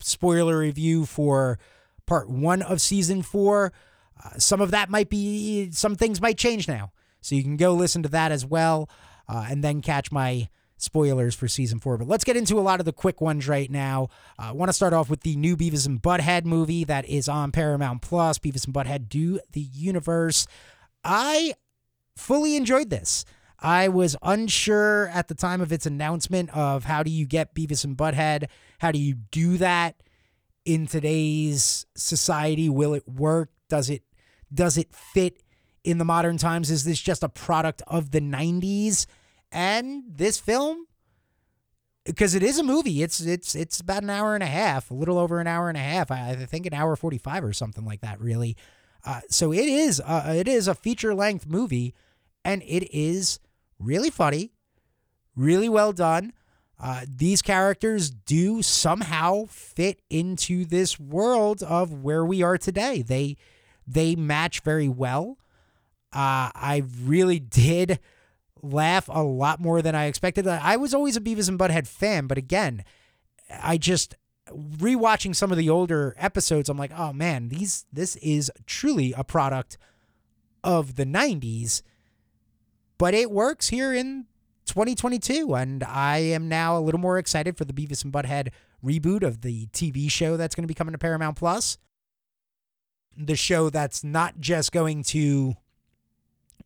spoiler 0.00 0.58
review 0.58 1.06
for 1.06 1.58
part 2.06 2.28
one 2.28 2.62
of 2.62 2.80
season 2.80 3.22
four, 3.22 3.72
uh, 4.24 4.38
some 4.38 4.60
of 4.60 4.70
that 4.70 4.90
might 4.90 5.08
be, 5.08 5.70
some 5.70 5.94
things 5.94 6.20
might 6.20 6.38
change 6.38 6.68
now. 6.68 6.92
So 7.20 7.34
you 7.34 7.42
can 7.42 7.56
go 7.56 7.74
listen 7.74 8.02
to 8.02 8.08
that 8.10 8.32
as 8.32 8.46
well 8.46 8.88
uh, 9.28 9.46
and 9.48 9.62
then 9.62 9.82
catch 9.82 10.12
my 10.12 10.48
spoilers 10.78 11.34
for 11.34 11.48
season 11.48 11.78
four. 11.78 11.96
But 11.98 12.08
let's 12.08 12.24
get 12.24 12.36
into 12.36 12.58
a 12.58 12.60
lot 12.60 12.80
of 12.80 12.86
the 12.86 12.92
quick 12.92 13.20
ones 13.20 13.48
right 13.48 13.70
now. 13.70 14.08
I 14.38 14.50
uh, 14.50 14.54
want 14.54 14.68
to 14.68 14.72
start 14.74 14.92
off 14.92 15.10
with 15.10 15.22
the 15.22 15.36
new 15.36 15.56
Beavis 15.56 15.86
and 15.86 16.00
Butthead 16.00 16.44
movie 16.44 16.84
that 16.84 17.06
is 17.06 17.28
on 17.28 17.52
Paramount 17.52 18.02
Plus. 18.02 18.38
Beavis 18.38 18.66
and 18.66 18.74
Butthead 18.74 19.08
Do 19.08 19.40
the 19.52 19.60
Universe. 19.60 20.46
I 21.06 21.54
fully 22.16 22.56
enjoyed 22.56 22.90
this. 22.90 23.24
I 23.58 23.88
was 23.88 24.16
unsure 24.22 25.08
at 25.08 25.28
the 25.28 25.34
time 25.34 25.60
of 25.60 25.72
its 25.72 25.86
announcement 25.86 26.50
of 26.54 26.84
how 26.84 27.02
do 27.02 27.10
you 27.10 27.26
get 27.26 27.54
Beavis 27.54 27.84
and 27.84 27.96
Butthead? 27.96 28.48
How 28.80 28.90
do 28.90 28.98
you 28.98 29.14
do 29.14 29.56
that 29.56 30.02
in 30.64 30.86
today's 30.86 31.86
society? 31.96 32.68
Will 32.68 32.92
it 32.92 33.08
work? 33.08 33.50
Does 33.68 33.88
it 33.88 34.02
does 34.52 34.76
it 34.76 34.92
fit 34.92 35.42
in 35.84 35.98
the 35.98 36.04
modern 36.04 36.36
times? 36.36 36.70
Is 36.70 36.84
this 36.84 37.00
just 37.00 37.22
a 37.22 37.28
product 37.28 37.82
of 37.86 38.10
the 38.10 38.20
90s? 38.20 39.06
And 39.50 40.02
this 40.08 40.38
film, 40.38 40.86
because 42.04 42.34
it 42.34 42.42
is 42.42 42.58
a 42.58 42.62
movie, 42.62 43.02
it's 43.02 43.20
it's 43.20 43.54
it's 43.54 43.80
about 43.80 44.02
an 44.02 44.10
hour 44.10 44.34
and 44.34 44.42
a 44.42 44.48
half, 44.48 44.90
a 44.90 44.94
little 44.94 45.18
over 45.18 45.40
an 45.40 45.46
hour 45.46 45.68
and 45.68 45.78
a 45.78 45.80
half. 45.80 46.10
I, 46.10 46.30
I 46.30 46.34
think 46.46 46.66
an 46.66 46.74
hour 46.74 46.94
45 46.94 47.44
or 47.44 47.52
something 47.52 47.84
like 47.84 48.00
that, 48.02 48.20
really. 48.20 48.56
Uh, 49.06 49.20
so 49.30 49.52
it 49.52 49.68
is 49.68 50.00
uh, 50.04 50.34
it 50.36 50.48
is 50.48 50.66
a 50.66 50.74
feature 50.74 51.14
length 51.14 51.46
movie, 51.46 51.94
and 52.44 52.62
it 52.66 52.92
is 52.92 53.38
really 53.78 54.10
funny, 54.10 54.50
really 55.36 55.68
well 55.68 55.92
done. 55.92 56.32
Uh, 56.78 57.06
these 57.08 57.40
characters 57.40 58.10
do 58.10 58.60
somehow 58.60 59.46
fit 59.46 60.02
into 60.10 60.64
this 60.64 60.98
world 61.00 61.62
of 61.62 62.02
where 62.02 62.24
we 62.24 62.42
are 62.42 62.58
today. 62.58 63.00
They 63.00 63.36
they 63.86 64.16
match 64.16 64.60
very 64.60 64.88
well. 64.88 65.38
Uh, 66.12 66.50
I 66.54 66.82
really 67.04 67.38
did 67.64 68.00
laugh 68.60 69.08
a 69.08 69.22
lot 69.22 69.60
more 69.60 69.82
than 69.82 69.94
I 69.94 70.06
expected. 70.06 70.48
I 70.48 70.76
was 70.76 70.92
always 70.92 71.16
a 71.16 71.20
Beavis 71.20 71.48
and 71.48 71.58
Butthead 71.58 71.86
fan, 71.86 72.26
but 72.26 72.38
again, 72.38 72.84
I 73.48 73.78
just 73.78 74.16
rewatching 74.50 75.34
some 75.34 75.50
of 75.50 75.58
the 75.58 75.70
older 75.70 76.14
episodes, 76.18 76.68
I'm 76.68 76.78
like, 76.78 76.92
oh 76.96 77.12
man, 77.12 77.48
these 77.48 77.86
this 77.92 78.16
is 78.16 78.50
truly 78.66 79.14
a 79.16 79.24
product 79.24 79.78
of 80.64 80.96
the 80.96 81.04
90s, 81.06 81.82
but 82.98 83.14
it 83.14 83.30
works 83.30 83.68
here 83.68 83.92
in 83.92 84.26
2022, 84.66 85.54
and 85.54 85.84
I 85.84 86.18
am 86.18 86.48
now 86.48 86.76
a 86.76 86.80
little 86.80 87.00
more 87.00 87.18
excited 87.18 87.56
for 87.56 87.64
the 87.64 87.72
Beavis 87.72 88.04
and 88.04 88.12
Butthead 88.12 88.48
reboot 88.84 89.22
of 89.22 89.42
the 89.42 89.66
TV 89.68 90.10
show 90.10 90.36
that's 90.36 90.54
going 90.54 90.64
to 90.64 90.68
be 90.68 90.74
coming 90.74 90.92
to 90.92 90.98
Paramount 90.98 91.36
Plus. 91.36 91.78
The 93.16 93.36
show 93.36 93.70
that's 93.70 94.04
not 94.04 94.40
just 94.40 94.72
going 94.72 95.02
to 95.04 95.56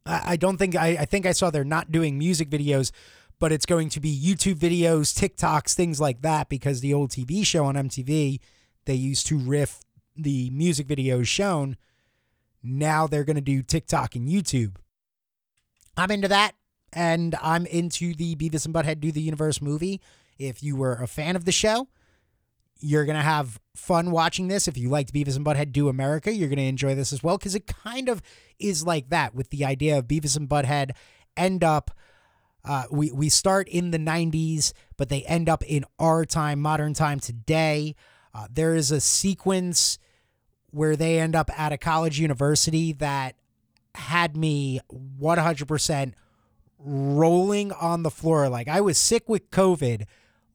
I, 0.07 0.37
don't 0.37 0.57
think 0.57 0.75
I, 0.77 0.89
I 1.01 1.05
think 1.05 1.27
I 1.27 1.33
saw 1.33 1.51
they're 1.51 1.65
not 1.65 1.93
doing 1.93 2.19
music 2.19 2.49
videos, 2.51 2.91
but 3.41 3.51
it's 3.51 3.67
going 3.67 3.89
to 3.89 4.01
be 4.01 4.17
YouTube 4.17 4.57
videos, 4.57 5.19
TikToks, 5.19 5.75
things 5.75 6.01
like 6.01 6.23
that, 6.23 6.49
because 6.49 6.81
the 6.81 6.95
old 6.95 7.11
TV 7.11 7.45
show 7.45 7.65
on 7.65 7.75
MTV, 7.75 8.39
they 8.85 8.95
used 8.95 9.27
to 9.29 9.39
riff 9.39 9.81
the 10.15 10.51
music 10.51 10.87
videos 10.87 11.27
shown. 11.27 11.77
Now 12.63 13.07
they're 13.07 13.25
going 13.25 13.37
to 13.37 13.43
do 13.43 13.63
TikTok 13.63 14.15
and 14.15 14.29
YouTube. 14.29 14.77
I'm 15.97 16.11
into 16.11 16.29
that, 16.29 16.53
and 16.93 17.35
I'm 17.43 17.65
into 17.67 18.15
the 18.15 18.37
Beavis 18.37 18.67
and 18.67 18.75
Butthead 18.75 19.01
Do 19.01 19.11
the 19.11 19.23
Universe 19.23 19.63
movie. 19.63 20.01
If 20.39 20.63
you 20.63 20.77
were 20.77 20.95
a 20.95 21.07
fan 21.07 21.35
of 21.35 21.47
the 21.47 21.53
show, 21.53 21.89
you're 22.79 23.07
going 23.07 23.17
to 23.17 23.23
have 23.23 23.59
fun 23.75 24.11
watching 24.11 24.49
this. 24.49 24.69
If 24.69 24.77
you 24.77 24.91
liked 24.91 25.15
Beavis 25.15 25.37
and 25.37 25.47
Butthead 25.47 25.73
Do 25.73 25.89
America, 25.89 26.33
you're 26.33 26.49
going 26.49 26.59
to 26.59 26.65
enjoy 26.65 26.95
this 26.95 27.13
as 27.13 27.23
well 27.23 27.39
because 27.39 27.55
it 27.55 27.67
kind 27.67 28.11
of 28.11 28.21
is 28.59 28.85
like 28.85 29.09
that 29.09 29.35
with 29.35 29.49
the 29.49 29.65
idea 29.65 29.99
of 29.99 30.07
Beavis 30.07 30.37
and 30.37 30.49
Butthead 30.49 30.91
end 31.37 31.65
up. 31.65 31.91
Uh, 32.65 32.85
we 32.91 33.11
we 33.11 33.29
start 33.29 33.69
in 33.69 33.91
the 33.91 33.99
90s, 33.99 34.73
but 34.97 35.09
they 35.09 35.23
end 35.23 35.49
up 35.49 35.63
in 35.65 35.85
our 35.99 36.25
time, 36.25 36.61
modern 36.61 36.95
time 36.95 37.21
today. 37.21 37.95
Uh, 38.35 38.47
there 38.53 38.75
is 38.75 38.91
a 38.91 39.01
sequence 39.01 39.99
where 40.71 40.97
they 40.97 41.19
end 41.19 41.35
up 41.35 41.51
at 41.59 41.73
a 41.73 41.79
college 41.79 42.21
university 42.21 42.93
that 42.93 43.35
had 43.95 44.37
me 44.37 44.81
100% 45.21 46.13
rolling 46.79 47.73
on 47.73 48.03
the 48.03 48.11
floor. 48.11 48.49
Like 48.49 48.69
I 48.69 48.81
was 48.81 48.99
sick 48.99 49.29
with 49.29 49.51
COVID, 49.51 50.05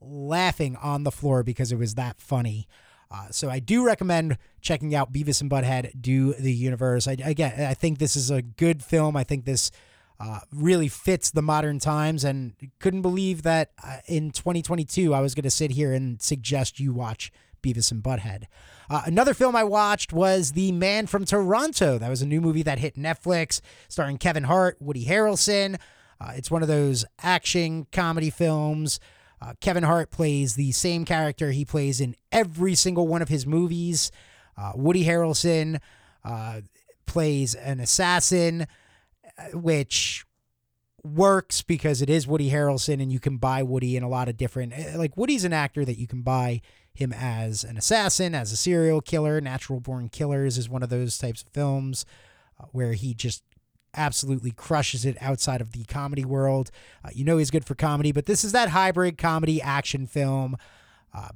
laughing 0.00 0.76
on 0.76 1.04
the 1.04 1.10
floor 1.10 1.42
because 1.42 1.72
it 1.72 1.78
was 1.78 1.94
that 1.94 2.20
funny. 2.20 2.66
Uh, 3.10 3.28
so 3.30 3.48
I 3.48 3.60
do 3.60 3.84
recommend 3.84 4.36
checking 4.60 4.94
out 4.94 5.12
Beavis 5.12 5.40
and 5.40 5.50
Butthead 5.50 6.00
Do 6.00 6.34
the 6.34 6.52
Universe. 6.52 7.06
I, 7.06 7.16
again, 7.24 7.60
I 7.64 7.74
think 7.74 7.98
this 7.98 8.16
is 8.16 8.30
a 8.30 8.42
good 8.42 8.82
film. 8.82 9.16
I 9.16 9.22
think 9.22 9.44
this 9.44 9.70
uh, 10.18 10.40
really 10.52 10.88
fits 10.88 11.30
the 11.30 11.42
modern 11.42 11.78
times, 11.78 12.24
and 12.24 12.54
couldn't 12.78 13.02
believe 13.02 13.42
that 13.42 13.70
uh, 13.82 13.98
in 14.06 14.30
2022 14.30 15.12
I 15.12 15.20
was 15.20 15.34
going 15.34 15.44
to 15.44 15.50
sit 15.50 15.72
here 15.72 15.92
and 15.92 16.20
suggest 16.20 16.80
you 16.80 16.92
watch 16.92 17.32
Beavis 17.62 17.90
and 17.90 18.02
Butthead. 18.02 18.44
Uh, 18.88 19.02
another 19.04 19.34
film 19.34 19.56
I 19.56 19.64
watched 19.64 20.12
was 20.12 20.52
The 20.52 20.72
Man 20.72 21.06
from 21.06 21.24
Toronto. 21.24 21.98
That 21.98 22.08
was 22.08 22.22
a 22.22 22.26
new 22.26 22.40
movie 22.40 22.62
that 22.62 22.78
hit 22.78 22.96
Netflix, 22.96 23.60
starring 23.88 24.18
Kevin 24.18 24.44
Hart, 24.44 24.76
Woody 24.80 25.04
Harrelson. 25.04 25.78
Uh, 26.20 26.32
it's 26.34 26.50
one 26.50 26.62
of 26.62 26.68
those 26.68 27.04
action 27.22 27.86
comedy 27.90 28.30
films 28.30 29.00
uh, 29.40 29.52
Kevin 29.60 29.82
Hart 29.82 30.10
plays 30.10 30.54
the 30.54 30.72
same 30.72 31.04
character 31.04 31.50
he 31.50 31.64
plays 31.64 32.00
in 32.00 32.16
every 32.32 32.74
single 32.74 33.06
one 33.06 33.22
of 33.22 33.28
his 33.28 33.46
movies. 33.46 34.10
Uh, 34.56 34.72
Woody 34.74 35.04
Harrelson 35.04 35.80
uh, 36.24 36.62
plays 37.06 37.54
an 37.54 37.80
assassin, 37.80 38.66
which 39.52 40.24
works 41.02 41.62
because 41.62 42.02
it 42.02 42.10
is 42.10 42.26
Woody 42.26 42.50
Harrelson 42.50 43.00
and 43.00 43.12
you 43.12 43.20
can 43.20 43.36
buy 43.36 43.62
Woody 43.62 43.96
in 43.96 44.02
a 44.02 44.08
lot 44.08 44.28
of 44.28 44.36
different 44.36 44.72
uh, 44.72 44.98
like 44.98 45.16
Woody's 45.16 45.44
an 45.44 45.52
actor 45.52 45.84
that 45.84 45.98
you 45.98 46.06
can 46.06 46.22
buy 46.22 46.60
him 46.94 47.12
as 47.12 47.62
an 47.62 47.76
assassin, 47.76 48.34
as 48.34 48.52
a 48.52 48.56
serial 48.56 49.00
killer. 49.00 49.40
Natural 49.40 49.80
Born 49.80 50.08
Killers 50.08 50.58
is 50.58 50.68
one 50.68 50.82
of 50.82 50.88
those 50.88 51.18
types 51.18 51.42
of 51.42 51.48
films 51.48 52.04
uh, 52.58 52.64
where 52.72 52.94
he 52.94 53.14
just 53.14 53.42
absolutely 53.94 54.50
crushes 54.50 55.04
it 55.04 55.16
outside 55.20 55.60
of 55.60 55.72
the 55.72 55.84
comedy 55.84 56.24
world. 56.24 56.70
Uh, 57.04 57.10
you 57.12 57.24
know 57.24 57.38
he's 57.38 57.50
good 57.50 57.64
for 57.64 57.74
comedy, 57.74 58.12
but 58.12 58.26
this 58.26 58.44
is 58.44 58.52
that 58.52 58.70
hybrid 58.70 59.18
comedy 59.18 59.60
action 59.60 60.06
film. 60.06 60.56
Uh, 61.14 61.28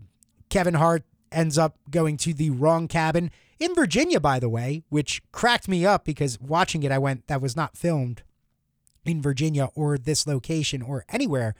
Kevin 0.48 0.74
Hart 0.74 1.04
ends 1.30 1.56
up 1.56 1.76
going 1.90 2.16
to 2.18 2.34
the 2.34 2.50
wrong 2.50 2.88
cabin 2.88 3.30
in 3.60 3.74
Virginia, 3.74 4.18
by 4.18 4.40
the 4.40 4.48
way, 4.48 4.82
which 4.88 5.22
cracked 5.30 5.68
me 5.68 5.86
up 5.86 6.04
because 6.04 6.40
watching 6.40 6.82
it, 6.82 6.90
I 6.90 6.98
went, 6.98 7.28
that 7.28 7.42
was 7.42 7.54
not 7.54 7.76
filmed 7.76 8.22
in 9.04 9.22
Virginia 9.22 9.68
or 9.74 9.98
this 9.98 10.26
location 10.26 10.82
or 10.82 11.04
anywhere 11.08 11.54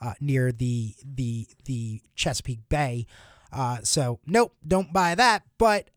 uh, 0.00 0.12
near 0.20 0.52
the 0.52 0.94
the 1.02 1.48
the 1.64 2.02
Chesapeake 2.14 2.68
Bay. 2.68 3.06
Uh, 3.52 3.78
so 3.82 4.20
nope, 4.26 4.54
don't 4.66 4.92
buy 4.92 5.14
that. 5.14 5.42
But 5.58 5.90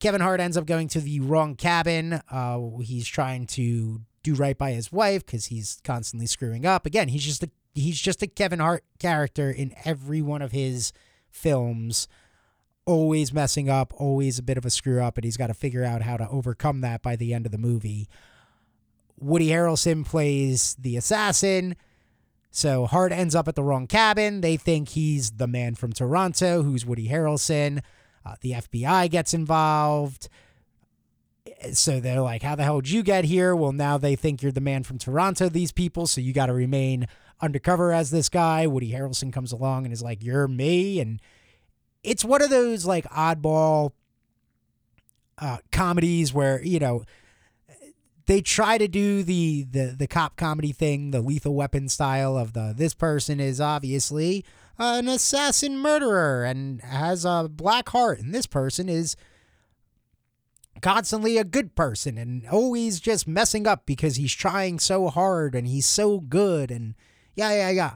Kevin 0.00 0.20
Hart 0.20 0.40
ends 0.40 0.56
up 0.56 0.66
going 0.66 0.88
to 0.88 1.00
the 1.00 1.20
wrong 1.20 1.54
cabin. 1.54 2.20
Uh, 2.28 2.60
he's 2.82 3.06
trying 3.06 3.46
to 3.48 4.00
do 4.24 4.34
right 4.34 4.58
by 4.58 4.72
his 4.72 4.90
wife 4.90 5.24
because 5.24 5.46
he's 5.46 5.80
constantly 5.84 6.26
screwing 6.26 6.66
up. 6.66 6.86
Again, 6.86 7.08
he's 7.08 7.24
just 7.24 7.44
a 7.44 7.50
he's 7.74 8.00
just 8.00 8.22
a 8.22 8.26
Kevin 8.26 8.58
Hart 8.58 8.84
character 8.98 9.50
in 9.50 9.72
every 9.84 10.20
one 10.20 10.42
of 10.42 10.50
his 10.50 10.92
films. 11.30 12.08
Always 12.84 13.32
messing 13.32 13.68
up, 13.68 13.92
always 13.96 14.38
a 14.38 14.42
bit 14.42 14.58
of 14.58 14.64
a 14.64 14.70
screw 14.70 15.02
up, 15.02 15.16
and 15.16 15.24
he's 15.24 15.36
got 15.36 15.46
to 15.46 15.54
figure 15.54 15.84
out 15.84 16.02
how 16.02 16.16
to 16.16 16.28
overcome 16.28 16.80
that 16.80 17.02
by 17.02 17.14
the 17.16 17.32
end 17.32 17.46
of 17.46 17.52
the 17.52 17.58
movie. 17.58 18.08
Woody 19.18 19.48
Harrelson 19.48 20.04
plays 20.04 20.74
the 20.78 20.96
assassin. 20.96 21.76
So 22.50 22.86
Hart 22.86 23.12
ends 23.12 23.34
up 23.34 23.48
at 23.48 23.54
the 23.54 23.62
wrong 23.62 23.86
cabin. 23.86 24.42
They 24.42 24.56
think 24.56 24.90
he's 24.90 25.32
the 25.32 25.46
man 25.46 25.74
from 25.74 25.92
Toronto, 25.92 26.62
who's 26.62 26.84
Woody 26.84 27.08
Harrelson. 27.08 27.82
Uh, 28.26 28.34
the 28.40 28.52
FBI 28.52 29.10
gets 29.10 29.32
involved. 29.32 30.28
So 31.72 31.98
they're 32.00 32.20
like, 32.20 32.42
How 32.42 32.54
the 32.54 32.64
hell 32.64 32.80
did 32.80 32.90
you 32.90 33.02
get 33.02 33.24
here? 33.24 33.56
Well, 33.56 33.72
now 33.72 33.96
they 33.96 34.16
think 34.16 34.42
you're 34.42 34.52
the 34.52 34.60
man 34.60 34.82
from 34.82 34.98
Toronto, 34.98 35.48
these 35.48 35.72
people. 35.72 36.06
So 36.06 36.20
you 36.20 36.32
got 36.32 36.46
to 36.46 36.52
remain 36.52 37.06
undercover 37.40 37.92
as 37.92 38.10
this 38.10 38.28
guy. 38.28 38.66
Woody 38.66 38.92
Harrelson 38.92 39.32
comes 39.32 39.52
along 39.52 39.84
and 39.84 39.92
is 39.92 40.02
like, 40.02 40.22
You're 40.22 40.48
me. 40.48 41.00
And 41.00 41.20
it's 42.02 42.24
one 42.24 42.42
of 42.42 42.50
those 42.50 42.84
like 42.84 43.08
oddball 43.10 43.92
uh, 45.38 45.58
comedies 45.70 46.32
where, 46.32 46.62
you 46.62 46.78
know, 46.78 47.04
they 48.26 48.40
try 48.40 48.78
to 48.78 48.86
do 48.86 49.22
the, 49.22 49.64
the 49.64 49.96
the 49.98 50.06
cop 50.06 50.36
comedy 50.36 50.72
thing, 50.72 51.10
the 51.10 51.20
lethal 51.20 51.54
weapon 51.54 51.88
style 51.88 52.36
of 52.36 52.52
the 52.52 52.72
this 52.76 52.94
person 52.94 53.40
is 53.40 53.60
obviously 53.60 54.44
an 54.78 55.08
assassin 55.08 55.76
murderer 55.78 56.44
and 56.44 56.80
has 56.82 57.24
a 57.24 57.48
black 57.50 57.88
heart. 57.88 58.20
And 58.20 58.34
this 58.34 58.46
person 58.46 58.88
is 58.88 59.16
constantly 60.80 61.36
a 61.36 61.44
good 61.44 61.74
person 61.74 62.18
and 62.18 62.46
always 62.48 63.00
just 63.00 63.26
messing 63.28 63.66
up 63.66 63.86
because 63.86 64.16
he's 64.16 64.32
trying 64.32 64.78
so 64.78 65.08
hard 65.08 65.54
and 65.54 65.66
he's 65.66 65.86
so 65.86 66.20
good 66.20 66.70
and 66.70 66.94
yeah, 67.34 67.52
yeah, 67.52 67.70
yeah. 67.70 67.94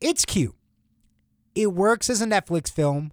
It's 0.00 0.24
cute. 0.24 0.54
It 1.54 1.72
works 1.72 2.10
as 2.10 2.20
a 2.20 2.26
Netflix 2.26 2.70
film. 2.70 3.12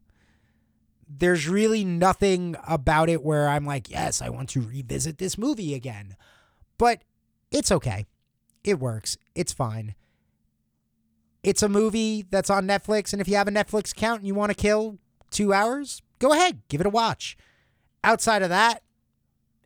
There's 1.07 1.47
really 1.47 1.83
nothing 1.83 2.55
about 2.67 3.09
it 3.09 3.23
where 3.23 3.47
I'm 3.47 3.65
like, 3.65 3.89
yes, 3.89 4.21
I 4.21 4.29
want 4.29 4.49
to 4.49 4.61
revisit 4.61 5.17
this 5.17 5.37
movie 5.37 5.73
again. 5.73 6.15
But 6.77 7.03
it's 7.51 7.71
okay. 7.71 8.05
It 8.63 8.79
works. 8.79 9.17
It's 9.35 9.51
fine. 9.51 9.95
It's 11.43 11.63
a 11.63 11.69
movie 11.69 12.25
that's 12.29 12.49
on 12.51 12.67
Netflix, 12.67 13.13
and 13.13 13.21
if 13.21 13.27
you 13.27 13.35
have 13.35 13.47
a 13.47 13.51
Netflix 13.51 13.91
account 13.91 14.19
and 14.19 14.27
you 14.27 14.35
want 14.35 14.51
to 14.51 14.55
kill 14.55 14.99
two 15.31 15.53
hours, 15.53 16.03
go 16.19 16.33
ahead, 16.33 16.61
give 16.69 16.81
it 16.81 16.87
a 16.87 16.91
watch. 16.91 17.35
Outside 18.03 18.43
of 18.43 18.49
that, 18.49 18.83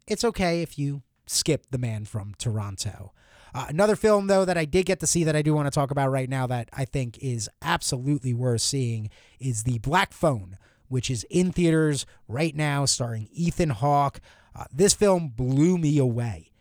it's 0.08 0.24
okay 0.24 0.62
if 0.62 0.80
you 0.80 1.02
skip 1.26 1.66
The 1.72 1.78
Man 1.78 2.06
from 2.06 2.34
Toronto. 2.38 3.12
Uh, 3.56 3.68
another 3.70 3.96
film, 3.96 4.28
though, 4.28 4.44
that 4.44 4.58
I 4.58 4.66
did 4.66 4.86
get 4.86 5.00
to 5.00 5.08
see 5.08 5.24
that 5.24 5.36
I 5.36 5.42
do 5.42 5.54
want 5.54 5.66
to 5.66 5.72
talk 5.72 5.90
about 5.90 6.12
right 6.12 6.30
now 6.30 6.46
that 6.48 6.68
I 6.74 6.84
think 6.84 7.18
is 7.20 7.50
absolutely 7.62 8.34
worth 8.34 8.60
seeing 8.60 9.10
is 9.40 9.64
The 9.64 9.80
Black 9.80 10.12
Phone, 10.12 10.58
which 10.90 11.10
is 11.10 11.26
in 11.30 11.54
theaters 11.54 12.06
right 12.28 12.54
now, 12.54 12.84
starring 12.84 13.30
Ethan 13.32 13.70
Hawke. 13.70 14.20
Uh, 14.54 14.66
this 14.74 14.94
film 14.94 15.30
blew 15.30 15.78
me 15.78 15.98
away. 15.98 16.52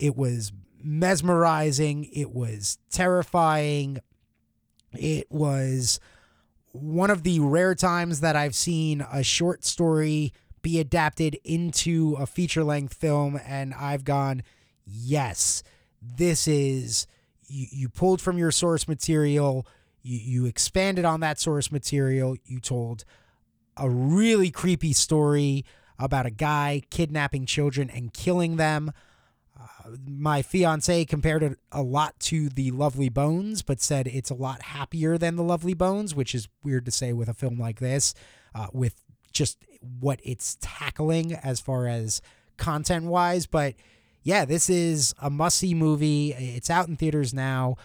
It 0.00 0.16
was 0.16 0.50
mesmerizing, 0.82 2.10
it 2.12 2.32
was 2.32 2.78
terrifying, 2.90 4.00
it 4.94 5.30
was 5.30 6.00
one 6.72 7.10
of 7.10 7.22
the 7.22 7.38
rare 7.38 7.76
times 7.76 8.20
that 8.22 8.34
I've 8.34 8.56
seen 8.56 9.06
a 9.12 9.22
short 9.22 9.64
story 9.64 10.32
be 10.62 10.80
adapted 10.80 11.38
into 11.44 12.16
a 12.18 12.26
feature 12.26 12.64
length 12.64 12.94
film, 12.94 13.38
and 13.46 13.72
I've 13.72 14.02
gone, 14.02 14.42
yes, 14.84 15.62
this 16.02 16.48
is 16.48 17.06
you, 17.46 17.66
you 17.70 17.88
pulled 17.88 18.20
from 18.20 18.38
your 18.38 18.50
source 18.50 18.88
material, 18.88 19.66
you, 20.02 20.18
you 20.18 20.46
expanded 20.46 21.04
on 21.04 21.20
that 21.20 21.38
source 21.38 21.70
material, 21.70 22.36
you 22.44 22.60
told 22.60 23.04
a 23.76 23.88
really 23.88 24.50
creepy 24.50 24.92
story 24.92 25.64
about 25.98 26.26
a 26.26 26.30
guy 26.30 26.82
kidnapping 26.90 27.46
children 27.46 27.90
and 27.90 28.12
killing 28.12 28.56
them. 28.56 28.92
Uh, 29.58 29.90
my 30.06 30.42
fiance 30.42 31.04
compared 31.04 31.42
it 31.42 31.58
a 31.72 31.82
lot 31.82 32.18
to 32.18 32.48
the 32.48 32.70
Lovely 32.70 33.08
Bones, 33.08 33.62
but 33.62 33.80
said 33.80 34.06
it's 34.06 34.30
a 34.30 34.34
lot 34.34 34.62
happier 34.62 35.18
than 35.18 35.36
the 35.36 35.42
Lovely 35.42 35.74
Bones, 35.74 36.14
which 36.14 36.34
is 36.34 36.48
weird 36.62 36.84
to 36.86 36.90
say 36.90 37.12
with 37.12 37.28
a 37.28 37.34
film 37.34 37.58
like 37.58 37.80
this, 37.80 38.14
uh, 38.54 38.68
with 38.72 39.02
just 39.32 39.58
what 40.00 40.20
it's 40.22 40.56
tackling 40.60 41.34
as 41.34 41.60
far 41.60 41.86
as 41.86 42.20
content 42.56 43.06
wise. 43.06 43.46
But 43.46 43.74
yeah, 44.22 44.44
this 44.44 44.68
is 44.68 45.14
a 45.20 45.30
must 45.30 45.58
see 45.58 45.74
movie. 45.74 46.32
It's 46.32 46.70
out 46.70 46.88
in 46.88 46.96
theaters 46.96 47.32
now. 47.32 47.76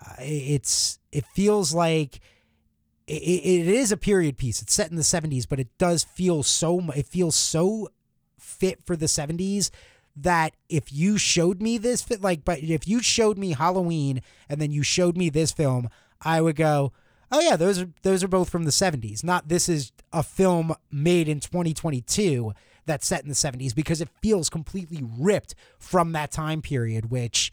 Uh, 0.00 0.14
it's 0.20 0.98
it 1.12 1.24
feels 1.34 1.74
like 1.74 2.20
it, 3.06 3.12
it 3.12 3.68
is 3.68 3.92
a 3.92 3.96
period 3.96 4.38
piece. 4.38 4.62
It's 4.62 4.72
set 4.72 4.90
in 4.90 4.96
the 4.96 5.02
70s, 5.02 5.46
but 5.48 5.60
it 5.60 5.68
does 5.78 6.04
feel 6.04 6.42
so 6.42 6.80
it 6.94 7.06
feels 7.06 7.36
so 7.36 7.88
fit 8.38 8.82
for 8.84 8.96
the 8.96 9.06
70s 9.06 9.70
that 10.16 10.54
if 10.68 10.92
you 10.92 11.18
showed 11.18 11.60
me 11.60 11.76
this 11.76 12.02
fit 12.02 12.20
like 12.20 12.44
but 12.44 12.60
if 12.60 12.86
you 12.86 13.02
showed 13.02 13.36
me 13.36 13.52
Halloween 13.52 14.22
and 14.48 14.60
then 14.60 14.70
you 14.70 14.82
showed 14.82 15.16
me 15.16 15.28
this 15.28 15.52
film, 15.52 15.88
I 16.22 16.40
would 16.40 16.56
go, 16.56 16.92
"Oh 17.30 17.40
yeah, 17.40 17.56
those 17.56 17.80
are 17.80 17.90
those 18.02 18.24
are 18.24 18.28
both 18.28 18.48
from 18.48 18.64
the 18.64 18.70
70s." 18.70 19.22
Not 19.22 19.48
this 19.48 19.68
is 19.68 19.92
a 20.12 20.22
film 20.22 20.74
made 20.90 21.28
in 21.28 21.40
2022 21.40 22.52
that's 22.86 23.06
set 23.06 23.22
in 23.22 23.28
the 23.28 23.34
70s 23.34 23.74
because 23.74 24.00
it 24.00 24.08
feels 24.20 24.48
completely 24.48 25.02
ripped 25.18 25.54
from 25.78 26.12
that 26.12 26.30
time 26.30 26.60
period 26.62 27.10
which 27.10 27.52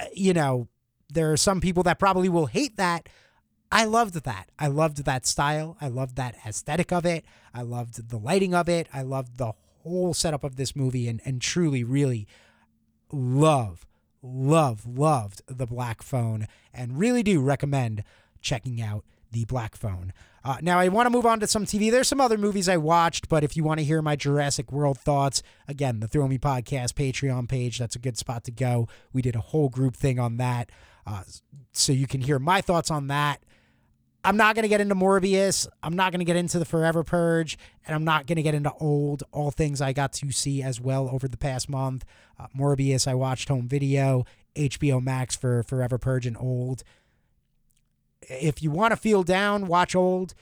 uh, 0.00 0.04
you 0.14 0.32
know, 0.32 0.68
there 1.12 1.32
are 1.32 1.36
some 1.36 1.60
people 1.60 1.82
that 1.82 1.98
probably 1.98 2.28
will 2.28 2.46
hate 2.46 2.76
that. 2.76 3.08
I 3.72 3.84
loved 3.84 4.14
that. 4.24 4.48
I 4.58 4.68
loved 4.68 5.04
that 5.04 5.26
style. 5.26 5.76
I 5.80 5.88
loved 5.88 6.16
that 6.16 6.36
aesthetic 6.46 6.92
of 6.92 7.04
it. 7.04 7.24
I 7.52 7.62
loved 7.62 8.08
the 8.08 8.18
lighting 8.18 8.54
of 8.54 8.68
it. 8.68 8.88
I 8.92 9.02
loved 9.02 9.36
the 9.38 9.52
whole 9.82 10.14
setup 10.14 10.44
of 10.44 10.56
this 10.56 10.74
movie 10.74 11.08
and, 11.08 11.20
and 11.24 11.40
truly, 11.40 11.84
really 11.84 12.26
love, 13.12 13.86
love, 14.22 14.86
loved 14.86 15.42
the 15.46 15.66
Black 15.66 16.02
Phone 16.02 16.46
and 16.72 16.98
really 16.98 17.22
do 17.22 17.40
recommend 17.40 18.02
checking 18.40 18.80
out 18.80 19.04
the 19.30 19.44
Black 19.44 19.76
Phone. 19.76 20.12
Uh, 20.42 20.56
now, 20.62 20.78
I 20.78 20.88
want 20.88 21.06
to 21.06 21.10
move 21.10 21.26
on 21.26 21.40
to 21.40 21.46
some 21.46 21.66
TV. 21.66 21.90
There's 21.90 22.08
some 22.08 22.20
other 22.20 22.38
movies 22.38 22.68
I 22.68 22.78
watched, 22.78 23.28
but 23.28 23.44
if 23.44 23.56
you 23.56 23.64
want 23.64 23.78
to 23.80 23.84
hear 23.84 24.00
my 24.00 24.16
Jurassic 24.16 24.72
World 24.72 24.98
thoughts, 24.98 25.42
again, 25.68 26.00
the 26.00 26.08
Thrill 26.08 26.28
Me 26.28 26.38
Podcast 26.38 26.94
Patreon 26.94 27.48
page, 27.48 27.78
that's 27.78 27.96
a 27.96 27.98
good 27.98 28.16
spot 28.16 28.44
to 28.44 28.50
go. 28.50 28.88
We 29.12 29.20
did 29.20 29.36
a 29.36 29.40
whole 29.40 29.68
group 29.68 29.96
thing 29.96 30.18
on 30.18 30.38
that. 30.38 30.70
Uh, 31.06 31.24
so 31.72 31.92
you 31.92 32.06
can 32.06 32.22
hear 32.22 32.38
my 32.38 32.60
thoughts 32.60 32.90
on 32.90 33.08
that. 33.08 33.42
I'm 34.22 34.36
not 34.36 34.54
going 34.54 34.64
to 34.64 34.68
get 34.68 34.82
into 34.82 34.94
Morbius. 34.94 35.66
I'm 35.82 35.96
not 35.96 36.12
going 36.12 36.18
to 36.18 36.26
get 36.26 36.36
into 36.36 36.58
the 36.58 36.66
Forever 36.66 37.02
Purge, 37.02 37.56
and 37.86 37.94
I'm 37.94 38.04
not 38.04 38.26
going 38.26 38.36
to 38.36 38.42
get 38.42 38.54
into 38.54 38.72
old, 38.74 39.22
all 39.32 39.50
things 39.50 39.80
I 39.80 39.92
got 39.92 40.12
to 40.14 40.30
see 40.30 40.62
as 40.62 40.80
well 40.80 41.08
over 41.10 41.26
the 41.26 41.38
past 41.38 41.70
month. 41.70 42.04
Uh, 42.38 42.46
Morbius, 42.56 43.08
I 43.08 43.14
watched 43.14 43.48
home 43.48 43.66
video, 43.66 44.24
HBO 44.56 45.02
Max 45.02 45.36
for 45.36 45.62
Forever 45.62 45.96
Purge 45.96 46.26
and 46.26 46.36
old. 46.36 46.82
If 48.22 48.62
you 48.62 48.70
want 48.70 48.92
to 48.92 48.96
feel 48.96 49.22
down, 49.22 49.66
watch 49.66 49.94
old. 49.94 50.34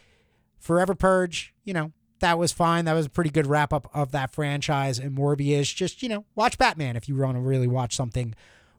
Forever 0.58 0.94
Purge, 0.94 1.54
you 1.64 1.72
know, 1.72 1.92
that 2.20 2.38
was 2.38 2.52
fine. 2.52 2.84
That 2.84 2.94
was 2.94 3.06
a 3.06 3.10
pretty 3.10 3.30
good 3.30 3.46
wrap 3.46 3.72
up 3.72 3.88
of 3.94 4.10
that 4.12 4.32
franchise. 4.32 4.98
And 4.98 5.16
Morbius, 5.16 5.74
just, 5.74 6.02
you 6.02 6.08
know, 6.08 6.24
watch 6.34 6.58
Batman 6.58 6.96
if 6.96 7.08
you 7.08 7.16
want 7.16 7.36
to 7.36 7.40
really 7.40 7.68
watch 7.68 7.94
something 7.94 8.34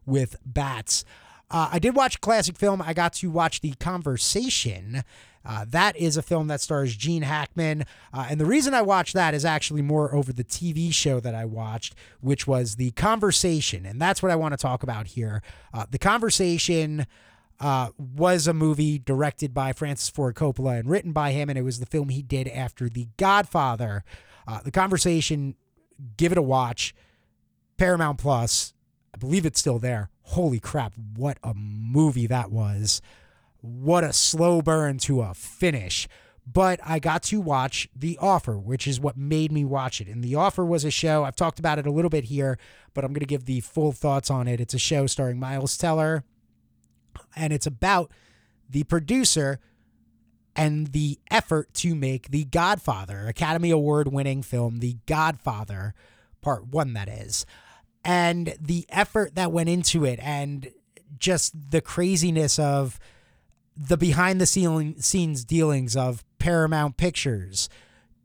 with 0.06 0.36
bats. 0.46 1.06
Uh, 1.52 1.70
I 1.72 1.80
did 1.80 1.96
watch 1.96 2.16
a 2.16 2.20
classic 2.20 2.58
film. 2.58 2.82
I 2.82 2.94
got 2.94 3.14
to 3.14 3.32
watch 3.32 3.62
The 3.62 3.74
Conversation. 3.80 5.04
Uh, 5.44 5.66
that 5.70 5.96
is 5.96 6.18
a 6.18 6.22
film 6.22 6.48
that 6.48 6.62
stars 6.62 6.96
Gene 6.96 7.24
Hackman. 7.24 7.86
Uh, 8.14 8.28
and 8.30 8.40
the 8.40 8.46
reason 8.46 8.74
I 8.74 8.82
watched 8.82 9.14
that 9.16 9.34
is 9.34 9.46
actually 9.46 9.82
more 9.82 10.14
over 10.14 10.32
the 10.32 10.44
TV 10.44 10.94
show 10.94 11.20
that 11.22 11.34
I 11.34 11.46
watched, 11.46 11.96
which 12.22 12.46
was 12.46 12.76
The 12.76 12.92
Conversation. 12.92 13.86
And 13.86 14.00
that's 14.02 14.22
what 14.22 14.32
I 14.32 14.36
want 14.36 14.54
to 14.54 14.58
talk 14.58 14.84
about 14.84 15.08
here. 15.08 15.42
Uh, 15.74 15.86
the 15.90 16.00
Conversation. 16.00 17.08
Uh, 17.60 17.90
was 17.98 18.48
a 18.48 18.54
movie 18.54 18.98
directed 18.98 19.54
by 19.54 19.74
Francis 19.74 20.10
Ford 20.10 20.34
Coppola 20.34 20.80
and 20.80 20.90
written 20.90 21.12
by 21.12 21.32
him, 21.32 21.50
and 21.50 21.58
it 21.58 21.64
was 21.64 21.80
the 21.80 21.86
film 21.86 22.08
he 22.08 22.22
did 22.22 22.48
after 22.48 22.88
The 22.88 23.10
Godfather. 23.18 24.06
Uh, 24.48 24.62
the 24.62 24.72
Conversation, 24.72 25.56
give 26.16 26.32
it 26.32 26.38
a 26.38 26.42
watch. 26.42 26.96
Paramount 27.78 28.18
Plus, 28.18 28.74
I 29.14 29.18
believe 29.18 29.46
it's 29.46 29.60
still 29.60 29.80
there. 29.80 30.10
Holy 30.22 30.60
crap, 30.60 30.94
what 31.16 31.38
a 31.44 31.54
movie 31.54 32.28
that 32.28 32.50
was. 32.52 33.02
What 33.62 34.04
a 34.04 34.14
slow 34.14 34.62
burn 34.62 34.98
to 35.00 35.22
a 35.22 35.34
finish. 35.34 36.08
But 36.52 36.80
I 36.84 37.00
got 37.00 37.24
to 37.24 37.42
watch 37.42 37.90
The 37.96 38.18
Offer, 38.20 38.58
which 38.58 38.88
is 38.88 39.00
what 39.00 39.18
made 39.18 39.52
me 39.52 39.66
watch 39.66 40.02
it. 40.02 40.08
And 40.08 40.24
The 40.24 40.36
Offer 40.36 40.66
was 40.66 40.84
a 40.84 40.92
show, 40.92 41.24
I've 41.24 41.36
talked 41.36 41.60
about 41.60 41.78
it 41.78 41.86
a 41.86 41.92
little 41.92 42.10
bit 42.10 42.26
here, 42.26 42.58
but 42.94 43.04
I'm 43.04 43.12
going 43.12 43.20
to 43.20 43.26
give 43.26 43.46
the 43.46 43.60
full 43.60 43.92
thoughts 43.92 44.32
on 44.32 44.48
it. 44.48 44.60
It's 44.60 44.74
a 44.74 44.80
show 44.80 45.06
starring 45.08 45.40
Miles 45.40 45.78
Teller, 45.78 46.24
and 47.36 47.54
it's 47.54 47.68
about 47.68 48.12
the 48.70 48.84
producer 48.84 49.60
and 50.56 50.88
the 50.88 51.20
effort 51.32 51.74
to 51.74 51.96
make 51.96 52.30
The 52.32 52.46
Godfather, 52.46 53.28
Academy 53.28 53.72
Award 53.72 54.12
winning 54.12 54.42
film, 54.42 54.80
The 54.80 54.98
Godfather, 55.06 55.94
part 56.42 56.68
one, 56.68 56.94
that 56.94 57.08
is 57.08 57.46
and 58.04 58.56
the 58.60 58.86
effort 58.90 59.36
that 59.36 59.52
went 59.52 59.70
into 59.70 60.06
it 60.06 60.20
and 60.22 60.72
just 61.18 61.72
the 61.72 61.82
craziness 61.82 62.58
of 62.60 63.00
the 63.76 63.98
behind 63.98 64.40
the 64.40 64.46
scenes 64.46 65.46
dealings 65.46 65.96
of 65.96 66.24
Paramount 66.38 66.98
Pictures. 66.98 67.70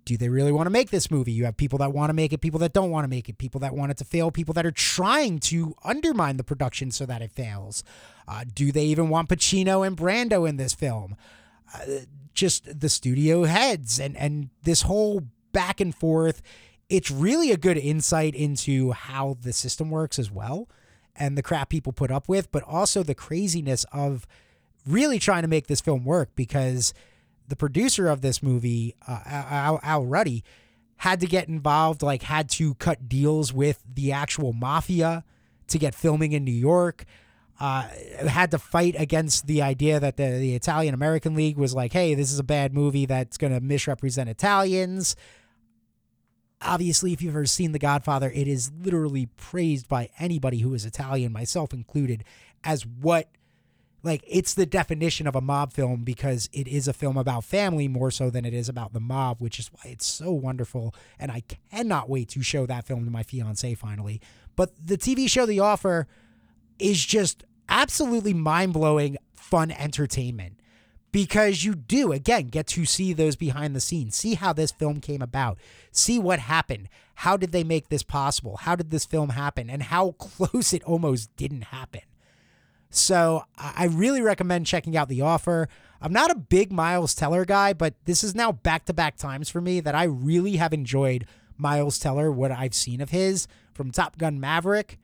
Do 0.05 0.17
they 0.17 0.29
really 0.29 0.53
want 0.53 0.67
to 0.67 0.71
make 0.71 0.91
this 0.91 1.11
movie? 1.11 1.33
You 1.33 1.45
have 1.45 1.57
people 1.57 1.79
that 1.79 1.93
want 1.93 2.11
to 2.11 2.15
make 2.15 2.33
it, 2.33 2.41
people 2.41 2.61
that 2.61 2.73
don't 2.73 2.91
want 2.91 3.05
to 3.05 3.09
make 3.09 3.29
it, 3.29 3.39
people 3.39 3.61
that 3.61 3.75
want 3.75 3.91
it 3.91 3.97
to 3.99 4.05
fail, 4.05 4.31
people 4.31 4.55
that 4.55 4.67
are 4.67 4.71
trying 4.71 5.39
to 5.41 5.75
undermine 5.85 6.37
the 6.37 6.45
production 6.45 6.91
so 6.91 7.07
that 7.07 7.23
it 7.23 7.33
fails. 7.33 7.83
Uh, 8.29 8.45
do 8.55 8.73
they 8.73 8.85
even 8.85 9.09
want 9.09 9.29
Pacino 9.29 9.87
and 9.87 9.97
Brando 9.97 10.49
in 10.49 10.57
this 10.57 10.75
film? 10.75 11.17
Uh, 11.75 12.01
just 12.35 12.81
the 12.81 12.89
studio 12.89 13.45
heads 13.45 14.01
and 14.01 14.17
and 14.17 14.51
this 14.65 14.83
whole 14.83 15.23
back 15.53 15.81
and 15.81 15.95
forth 15.95 16.43
it's 16.89 17.11
really 17.11 17.51
a 17.51 17.57
good 17.57 17.79
insight 17.79 18.35
into 18.35 18.91
how 18.93 19.37
the 19.41 19.53
system 19.53 19.91
works 19.91 20.19
as 20.19 20.31
well 20.31 20.69
and 21.17 21.39
the 21.39 21.43
crap 21.43 21.69
people 21.69 21.93
put 21.93 22.11
up 22.11 22.29
with, 22.29 22.51
but 22.51 22.63
also 22.63 23.03
the 23.03 23.15
craziness 23.15 23.85
of 23.93 24.27
really 24.87 25.19
trying 25.19 25.43
to 25.43 25.49
make 25.49 25.67
this 25.67 25.81
film 25.81 26.05
work 26.05 26.31
because 26.35 26.93
the 27.49 27.57
producer 27.57 28.09
of 28.09 28.21
this 28.21 28.43
movie, 28.43 28.95
uh, 29.07 29.21
Al, 29.27 29.81
Al 29.83 30.07
Ruddy, 30.07 30.45
had 30.97 31.21
to 31.21 31.27
get 31.27 31.49
involved, 31.49 32.03
like, 32.03 32.23
had 32.23 32.49
to 32.51 32.75
cut 32.75 33.09
deals 33.09 33.53
with 33.53 33.83
the 33.93 34.13
actual 34.13 34.53
mafia 34.53 35.25
to 35.69 35.79
get 35.79 35.95
filming 35.95 36.33
in 36.33 36.45
New 36.45 36.53
York. 36.53 37.05
Uh, 37.61 37.83
had 38.27 38.51
to 38.51 38.59
fight 38.59 38.97
against 38.99 39.47
the 39.47 39.63
idea 39.63 40.01
that 40.01 40.17
the, 40.17 40.39
the 40.39 40.55
Italian 40.55 40.93
American 40.93 41.35
League 41.35 41.57
was 41.57 41.73
like, 41.75 41.93
hey, 41.93 42.15
this 42.15 42.33
is 42.33 42.39
a 42.39 42.45
bad 42.45 42.75
movie 42.75 43.07
that's 43.07 43.37
going 43.37 43.53
to 43.53 43.61
misrepresent 43.61 44.29
Italians 44.29 45.15
obviously, 46.65 47.13
if 47.13 47.23
you've 47.23 47.35
ever 47.35 47.47
seen 47.47 47.73
The 47.73 47.79
Godfather, 47.79 48.31
it 48.31 48.49
is 48.49 48.73
literally 48.83 49.27
praised 49.37 49.89
by 49.89 50.11
anybody 50.19 50.59
who 50.59 50.75
is 50.75 50.85
Italian, 50.85 51.33
myself 51.33 51.73
included, 51.73 52.25
as 52.63 52.87
what 52.87 53.29
like 54.05 54.23
it's 54.29 54.55
the 54.55 54.67
definition 54.67 55.27
of 55.27 55.35
a 55.35 55.41
mob 55.41 55.73
film 55.73 56.05
because 56.05 56.49
it 56.53 56.69
is 56.69 56.87
a 56.87 56.93
film 56.93 57.17
about 57.17 57.43
family 57.43 57.89
more 57.89 58.11
so 58.11 58.29
than 58.31 58.45
it 58.45 58.53
is 58.53 58.69
about 58.69 58.93
the 58.93 59.01
mob, 59.01 59.41
which 59.41 59.59
is 59.59 59.71
why 59.73 59.91
it's 59.91 60.07
so 60.07 60.31
wonderful. 60.31 60.95
And 61.19 61.33
I 61.33 61.43
cannot 61.73 62.11
wait 62.11 62.29
to 62.31 62.43
show 62.43 62.67
that 62.67 62.87
film 62.87 63.05
to 63.07 63.11
my 63.11 63.23
fiance 63.23 63.75
finally. 63.75 64.21
But 64.57 64.73
the 64.85 64.99
TV 64.99 65.29
show 65.29 65.47
The 65.47 65.61
Offer 65.61 66.07
is 66.79 67.05
just 67.05 67.45
absolutely 67.69 68.35
mind 68.35 68.75
blowing, 68.75 69.17
fun 69.33 69.71
entertainment 69.71 70.61
because 71.11 71.65
you 71.65 71.75
do, 71.75 72.13
again, 72.13 72.49
get 72.49 72.67
to 72.67 72.85
see 72.85 73.13
those 73.13 73.37
behind 73.37 73.75
the 73.75 73.81
scenes, 73.81 74.17
see 74.17 74.35
how 74.35 74.53
this 74.53 74.73
film 74.73 75.01
came 75.01 75.23
about, 75.23 75.59
see 75.93 76.19
what 76.19 76.41
happened. 76.41 76.89
How 77.15 77.37
did 77.37 77.53
they 77.53 77.65
make 77.65 77.89
this 77.89 78.03
possible? 78.03 78.59
How 78.59 78.75
did 78.75 78.91
this 78.91 79.05
film 79.05 79.31
happen? 79.31 79.71
And 79.71 79.85
how 79.85 80.11
close 80.19 80.73
it 80.75 80.83
almost 80.83 81.35
didn't 81.37 81.65
happen. 81.65 82.03
So 82.95 83.45
I 83.59 83.87
really 83.87 84.23
recommend 84.23 84.67
checking 84.67 84.97
out 84.97 85.09
The 85.09 85.21
Offer. 85.21 85.69
I'm 86.01 86.13
not 86.13 86.31
a 86.31 86.37
big 86.37 86.71
Miles 86.71 87.15
Teller 87.15 87.45
guy, 87.45 87.73
but 87.73 87.95
this 88.05 88.23
is 88.23 88.35
now 88.35 88.53
back 88.53 88.85
to 88.85 88.93
back 88.93 89.17
times 89.17 89.49
for 89.49 89.61
me 89.61 89.81
that 89.81 89.95
I 89.97 90.05
really 90.05 90.57
have 90.57 90.73
enjoyed 90.73 91.27
Miles 91.57 91.99
Teller, 91.99 92.31
what 92.31 92.53
I've 92.53 92.75
seen 92.75 93.01
of 93.01 93.11
his 93.11 93.49
from 93.73 93.91
Top 93.91 94.17
Gun 94.17 94.39
Maverick 94.39 94.99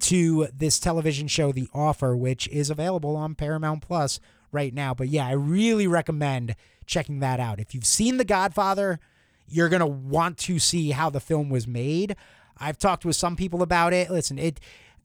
to 0.00 0.48
this 0.56 0.78
television 0.78 1.28
show, 1.28 1.52
The 1.52 1.68
Offer, 1.74 2.16
which 2.16 2.48
is 2.48 2.70
available 2.70 3.16
on 3.16 3.34
Paramount 3.34 3.82
Plus 3.82 4.18
right 4.50 4.72
now. 4.72 4.94
But 4.94 5.08
yeah, 5.08 5.26
I 5.26 5.32
really 5.32 5.86
recommend 5.86 6.56
checking 6.86 7.20
that 7.20 7.38
out. 7.38 7.60
If 7.60 7.74
you've 7.74 7.84
seen 7.84 8.16
The 8.16 8.24
Godfather, 8.24 8.98
you're 9.46 9.68
going 9.68 9.80
to 9.80 9.86
want 9.86 10.38
to 10.38 10.58
see 10.58 10.92
how 10.92 11.10
the 11.10 11.20
film 11.20 11.50
was 11.50 11.66
made. 11.66 12.16
I've 12.58 12.78
talked 12.78 13.04
with 13.04 13.16
some 13.16 13.36
people 13.36 13.62
about 13.62 13.92
it. 13.92 14.10
Listen, 14.10 14.38
it 14.38 14.58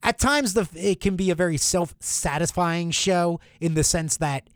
at 0.03 0.19
times 0.19 0.53
the 0.53 0.67
it 0.75 0.99
can 0.99 1.15
be 1.15 1.29
a 1.29 1.35
very 1.35 1.57
self-satisfying 1.57 2.91
show 2.91 3.39
in 3.59 3.73
the 3.75 3.83
sense 3.83 4.17
that 4.17 4.49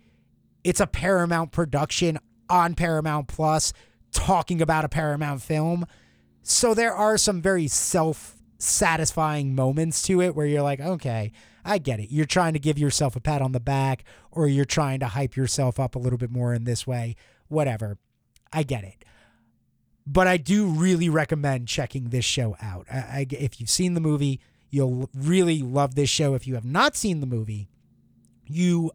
it's 0.64 0.80
a 0.80 0.88
Paramount 0.88 1.52
production 1.52 2.18
on 2.50 2.76
Paramount 2.76 3.28
Plus 3.28 3.74
talking 4.12 4.62
about 4.62 4.86
a 4.86 4.90
Paramount 4.90 5.42
film. 5.42 5.86
So 6.42 6.74
there 6.74 6.94
are 6.94 7.18
some 7.18 7.42
very 7.42 7.68
self-satisfying 7.68 9.56
moments 9.56 10.02
to 10.04 10.22
it 10.22 10.36
where 10.36 10.46
you're 10.46 10.62
like, 10.62 10.80
"Okay, 10.80 11.32
I 11.64 11.78
get 11.78 12.00
it. 12.00 12.12
You're 12.12 12.26
trying 12.26 12.54
to 12.54 12.60
give 12.60 12.80
yourself 12.80 13.16
a 13.16 13.20
pat 13.20 13.42
on 13.42 13.52
the 13.52 13.60
back 13.60 14.04
or 14.32 14.48
you're 14.48 14.66
trying 14.66 15.00
to 15.02 15.08
hype 15.08 15.36
yourself 15.36 15.80
up 15.80 15.96
a 15.96 16.00
little 16.00 16.18
bit 16.18 16.32
more 16.32 16.54
in 16.54 16.64
this 16.64 16.88
way. 16.88 17.16
Whatever. 17.48 17.98
I 18.52 18.64
get 18.64 18.84
it." 18.84 19.06
But 20.08 20.28
I 20.28 20.38
do 20.38 20.68
really 20.68 21.10
recommend 21.10 21.68
checking 21.68 22.10
this 22.10 22.26
show 22.26 22.56
out. 22.62 22.86
I, 22.92 22.98
I, 22.98 23.28
if 23.32 23.60
you've 23.60 23.72
seen 23.72 23.96
the 23.96 24.02
movie, 24.02 24.40
You'll 24.76 25.10
really 25.16 25.62
love 25.62 25.96
this 25.96 26.10
show. 26.10 26.34
If 26.34 26.46
you 26.46 26.56
have 26.56 26.66
not 26.66 26.98
seen 26.98 27.22
the 27.22 27.26
movie, 27.26 27.70
you 28.46 28.92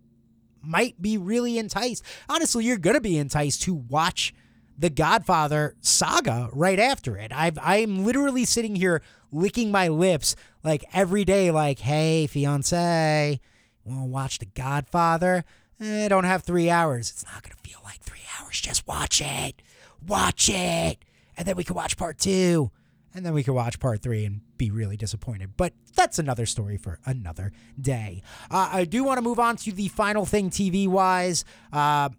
might 0.61 1.01
be 1.01 1.17
really 1.17 1.57
enticed. 1.57 2.05
Honestly, 2.29 2.67
you're 2.67 2.77
going 2.77 2.97
to 2.97 3.01
be 3.01 3.17
enticed 3.17 3.63
to 3.63 3.73
watch 3.73 4.35
the 4.77 4.91
Godfather 4.91 5.77
saga 5.81 6.51
right 6.53 6.79
after 6.79 7.17
it. 7.17 7.33
I've 7.33 7.59
I'm 7.63 8.05
literally 8.05 8.45
sitting 8.45 8.77
here 8.77 9.01
licking 9.33 9.71
my 9.71 9.89
lips 9.89 10.37
like 10.63 10.85
every 10.93 11.25
day, 11.25 11.51
like, 11.51 11.79
hey, 11.79 12.27
fiance, 12.27 13.41
wanna 13.83 14.05
watch 14.05 14.39
the 14.39 14.47
Godfather? 14.47 15.47
Eh, 15.81 16.05
I 16.05 16.09
don't 16.09 16.25
have 16.25 16.43
three 16.43 16.69
hours. 16.69 17.09
It's 17.09 17.25
not 17.25 17.43
gonna 17.43 17.57
feel 17.63 17.81
like 17.85 18.03
three 18.03 18.21
hours. 18.39 18.61
Just 18.61 18.87
watch 18.87 19.23
it. 19.23 19.63
Watch 20.07 20.51
it. 20.51 20.99
And 21.39 21.47
then 21.49 21.57
we 21.57 21.65
can 21.65 21.75
watch 21.75 21.97
part 21.97 22.19
two 22.19 22.71
and 23.15 23.27
then 23.27 23.33
we 23.33 23.43
could 23.43 23.55
watch 23.55 23.81
part 23.81 24.03
three 24.03 24.25
and 24.25 24.41
be 24.57 24.71
really 24.71 24.97
disappointed. 24.97 25.57
But 25.57 25.73
that's 25.97 26.19
another 26.19 26.47
story 26.47 26.77
for 26.77 27.01
another 27.05 27.53
day. 27.81 28.23
Uh, 28.51 28.71
I 28.73 28.85
do 28.85 29.05
want 29.05 29.19
to 29.19 29.23
move 29.23 29.39
on 29.39 29.57
to 29.59 29.73
the 29.73 29.89
final 29.89 30.25
thing 30.25 30.51
TV 30.51 30.87
wise. 30.87 31.45
Uh, 31.73 32.11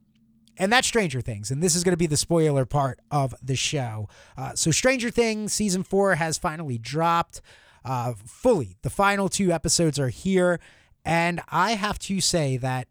and 0.58 0.72
that's 0.72 0.88
Stranger 0.88 1.22
Things. 1.22 1.50
And 1.50 1.64
this 1.64 1.76
is 1.76 1.84
going 1.84 1.94
to 1.94 1.98
be 1.98 2.08
the 2.08 2.18
spoiler 2.18 2.66
part 2.66 3.00
of 3.10 3.34
the 3.42 3.56
show. 3.56 4.10
Uh, 4.38 4.54
so, 4.54 4.70
Stranger 4.70 5.10
Things 5.10 5.54
season 5.54 5.84
four 5.84 6.16
has 6.16 6.38
finally 6.38 6.78
dropped 6.78 7.42
uh, 7.86 8.14
fully. 8.26 8.76
The 8.82 8.90
final 8.90 9.30
two 9.30 9.52
episodes 9.52 9.98
are 9.98 10.10
here. 10.10 10.60
And 11.04 11.42
I 11.50 11.72
have 11.72 11.98
to 12.00 12.22
say 12.22 12.58
that 12.58 12.88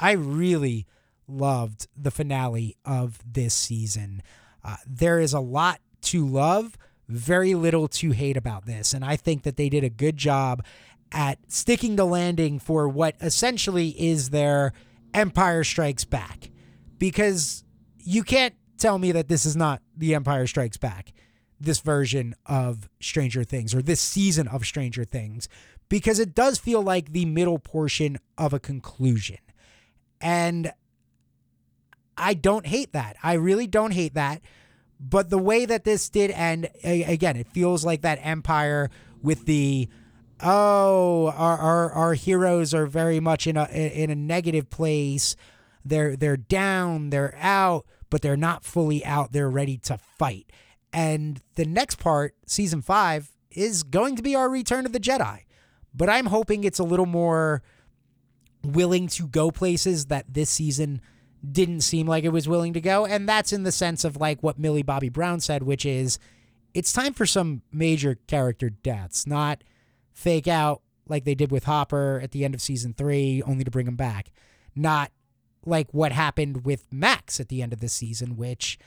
I 0.00 0.12
really 0.12 0.86
loved 1.28 1.86
the 1.96 2.10
finale 2.10 2.76
of 2.84 3.20
this 3.24 3.54
season. 3.54 4.22
Uh, 4.64 4.76
there 4.86 5.20
is 5.20 5.32
a 5.32 5.40
lot 5.40 5.80
to 6.02 6.26
love 6.26 6.76
very 7.08 7.54
little 7.54 7.88
to 7.88 8.10
hate 8.12 8.36
about 8.36 8.66
this. 8.66 8.92
And 8.92 9.04
I 9.04 9.16
think 9.16 9.42
that 9.42 9.56
they 9.56 9.68
did 9.68 9.84
a 9.84 9.90
good 9.90 10.16
job 10.16 10.64
at 11.10 11.38
sticking 11.48 11.96
the 11.96 12.04
landing 12.04 12.58
for 12.58 12.88
what 12.88 13.16
essentially 13.20 13.88
is 14.00 14.30
their 14.30 14.72
Empire 15.12 15.64
Strikes 15.64 16.04
Back. 16.04 16.50
Because 16.98 17.64
you 17.98 18.22
can't 18.22 18.54
tell 18.78 18.98
me 18.98 19.12
that 19.12 19.28
this 19.28 19.44
is 19.44 19.56
not 19.56 19.82
the 19.96 20.14
Empire 20.14 20.46
Strikes 20.46 20.76
Back, 20.76 21.12
this 21.60 21.80
version 21.80 22.34
of 22.46 22.88
Stranger 23.00 23.44
Things 23.44 23.74
or 23.74 23.82
this 23.82 24.00
season 24.00 24.48
of 24.48 24.64
Stranger 24.64 25.04
Things, 25.04 25.48
because 25.88 26.18
it 26.18 26.34
does 26.34 26.58
feel 26.58 26.82
like 26.82 27.12
the 27.12 27.26
middle 27.26 27.58
portion 27.58 28.18
of 28.38 28.52
a 28.52 28.58
conclusion. 28.58 29.38
And 30.20 30.72
I 32.16 32.34
don't 32.34 32.66
hate 32.66 32.92
that. 32.92 33.16
I 33.22 33.34
really 33.34 33.66
don't 33.66 33.92
hate 33.92 34.14
that 34.14 34.40
but 35.02 35.30
the 35.30 35.38
way 35.38 35.66
that 35.66 35.82
this 35.82 36.08
did 36.08 36.30
end, 36.30 36.68
again, 36.84 37.36
it 37.36 37.48
feels 37.48 37.84
like 37.84 38.02
that 38.02 38.20
Empire 38.22 38.88
with 39.20 39.46
the 39.46 39.88
oh, 40.40 41.32
our, 41.36 41.58
our, 41.58 41.92
our 41.92 42.14
heroes 42.14 42.72
are 42.72 42.86
very 42.86 43.20
much 43.20 43.46
in 43.46 43.56
a 43.56 43.64
in 43.66 44.10
a 44.10 44.14
negative 44.14 44.70
place. 44.70 45.34
They're 45.84 46.16
they're 46.16 46.36
down, 46.36 47.10
they're 47.10 47.34
out, 47.38 47.84
but 48.10 48.22
they're 48.22 48.36
not 48.36 48.64
fully 48.64 49.04
out. 49.04 49.32
They're 49.32 49.50
ready 49.50 49.76
to 49.78 49.98
fight. 49.98 50.52
And 50.92 51.40
the 51.56 51.64
next 51.64 51.98
part, 51.98 52.34
season 52.46 52.80
five, 52.80 53.32
is 53.50 53.82
going 53.82 54.14
to 54.16 54.22
be 54.22 54.36
our 54.36 54.48
Return 54.48 54.86
of 54.86 54.92
the 54.92 55.00
Jedi. 55.00 55.40
But 55.94 56.08
I'm 56.08 56.26
hoping 56.26 56.62
it's 56.62 56.78
a 56.78 56.84
little 56.84 57.06
more 57.06 57.62
willing 58.62 59.08
to 59.08 59.26
go 59.26 59.50
places 59.50 60.06
that 60.06 60.32
this 60.32 60.48
season 60.48 61.00
didn't 61.50 61.80
seem 61.80 62.06
like 62.06 62.24
it 62.24 62.30
was 62.32 62.48
willing 62.48 62.72
to 62.72 62.80
go. 62.80 63.04
And 63.04 63.28
that's 63.28 63.52
in 63.52 63.64
the 63.64 63.72
sense 63.72 64.04
of 64.04 64.16
like 64.16 64.42
what 64.42 64.58
Millie 64.58 64.82
Bobby 64.82 65.08
Brown 65.08 65.40
said, 65.40 65.62
which 65.62 65.84
is 65.84 66.18
it's 66.74 66.92
time 66.92 67.12
for 67.12 67.26
some 67.26 67.62
major 67.72 68.18
character 68.26 68.70
deaths, 68.70 69.26
not 69.26 69.62
fake 70.12 70.48
out 70.48 70.82
like 71.08 71.24
they 71.24 71.34
did 71.34 71.50
with 71.50 71.64
Hopper 71.64 72.20
at 72.22 72.30
the 72.30 72.44
end 72.44 72.54
of 72.54 72.62
season 72.62 72.94
three, 72.94 73.42
only 73.42 73.64
to 73.64 73.70
bring 73.70 73.88
him 73.88 73.96
back. 73.96 74.30
Not 74.74 75.10
like 75.64 75.88
what 75.92 76.12
happened 76.12 76.64
with 76.64 76.86
Max 76.92 77.40
at 77.40 77.48
the 77.48 77.62
end 77.62 77.72
of 77.72 77.80
the 77.80 77.88
season, 77.88 78.36
which, 78.36 78.78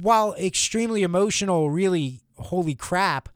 while 0.00 0.34
extremely 0.34 1.02
emotional, 1.02 1.70
really, 1.70 2.20
holy 2.38 2.74
crap. 2.74 3.28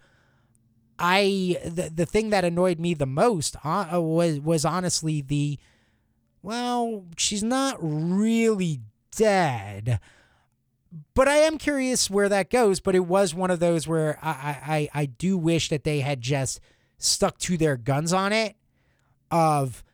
I 1.01 1.59
the, 1.65 1.91
the 1.95 2.07
thing 2.07 2.31
that 2.31 2.45
annoyed 2.45 2.81
me 2.81 2.93
the 2.93 3.07
most 3.07 3.57
uh, 3.65 3.89
was 4.01 4.41
was 4.41 4.65
honestly 4.65 5.21
the 5.21 5.59
well, 6.49 7.05
she's 7.19 7.43
not 7.43 7.77
really 7.79 8.81
dead. 9.15 10.01
But 11.13 11.29
I 11.29 11.37
am 11.37 11.59
curious 11.59 12.09
where 12.09 12.31
that 12.31 12.49
goes. 12.49 12.81
But 12.81 12.95
it 12.95 13.05
was 13.05 13.35
one 13.35 13.51
of 13.51 13.61
those 13.61 13.87
where 13.87 14.19
I, 14.23 14.89
I, 14.95 15.03
I 15.03 15.05
do 15.05 15.37
wish 15.37 15.69
that 15.69 15.85
they 15.85 16.01
had 16.01 16.23
just 16.23 16.59
stuck 16.97 17.37
to 17.41 17.59
their 17.59 17.77
guns 17.77 18.15
on 18.15 18.33
it 18.33 18.57
of 19.31 19.85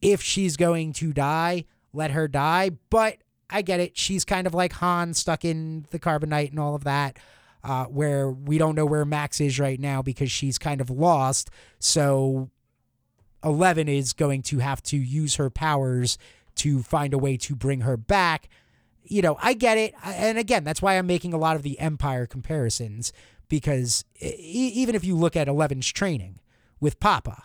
if 0.00 0.20
she's 0.20 0.56
going 0.56 0.94
to 0.94 1.12
die, 1.12 1.66
let 1.92 2.10
her 2.10 2.26
die. 2.26 2.72
But 2.90 3.18
I 3.48 3.62
get 3.62 3.78
it. 3.78 3.96
She's 3.96 4.24
kind 4.24 4.48
of 4.48 4.54
like 4.54 4.72
Han 4.72 5.14
stuck 5.14 5.44
in 5.44 5.86
the 5.92 6.00
carbonite 6.00 6.50
and 6.50 6.58
all 6.58 6.74
of 6.74 6.82
that, 6.82 7.20
uh, 7.62 7.84
where 7.84 8.28
we 8.28 8.58
don't 8.58 8.74
know 8.74 8.86
where 8.86 9.04
Max 9.04 9.40
is 9.40 9.60
right 9.60 9.78
now 9.78 10.02
because 10.02 10.32
she's 10.32 10.58
kind 10.58 10.80
of 10.80 10.90
lost. 10.90 11.50
So 11.78 12.50
Eleven 13.44 13.88
is 13.88 14.12
going 14.12 14.42
to 14.42 14.58
have 14.58 14.82
to 14.84 14.96
use 14.96 15.36
her 15.36 15.50
powers 15.50 16.18
to 16.56 16.82
find 16.82 17.14
a 17.14 17.18
way 17.18 17.36
to 17.38 17.54
bring 17.54 17.80
her 17.80 17.96
back. 17.96 18.48
You 19.04 19.22
know, 19.22 19.36
I 19.42 19.54
get 19.54 19.78
it. 19.78 19.94
And 20.04 20.38
again, 20.38 20.64
that's 20.64 20.82
why 20.82 20.96
I'm 20.96 21.06
making 21.06 21.32
a 21.32 21.38
lot 21.38 21.56
of 21.56 21.62
the 21.62 21.78
Empire 21.80 22.26
comparisons 22.26 23.12
because 23.48 24.04
even 24.20 24.94
if 24.94 25.04
you 25.04 25.16
look 25.16 25.36
at 25.36 25.48
Eleven's 25.48 25.90
training 25.92 26.40
with 26.80 27.00
Papa, 27.00 27.44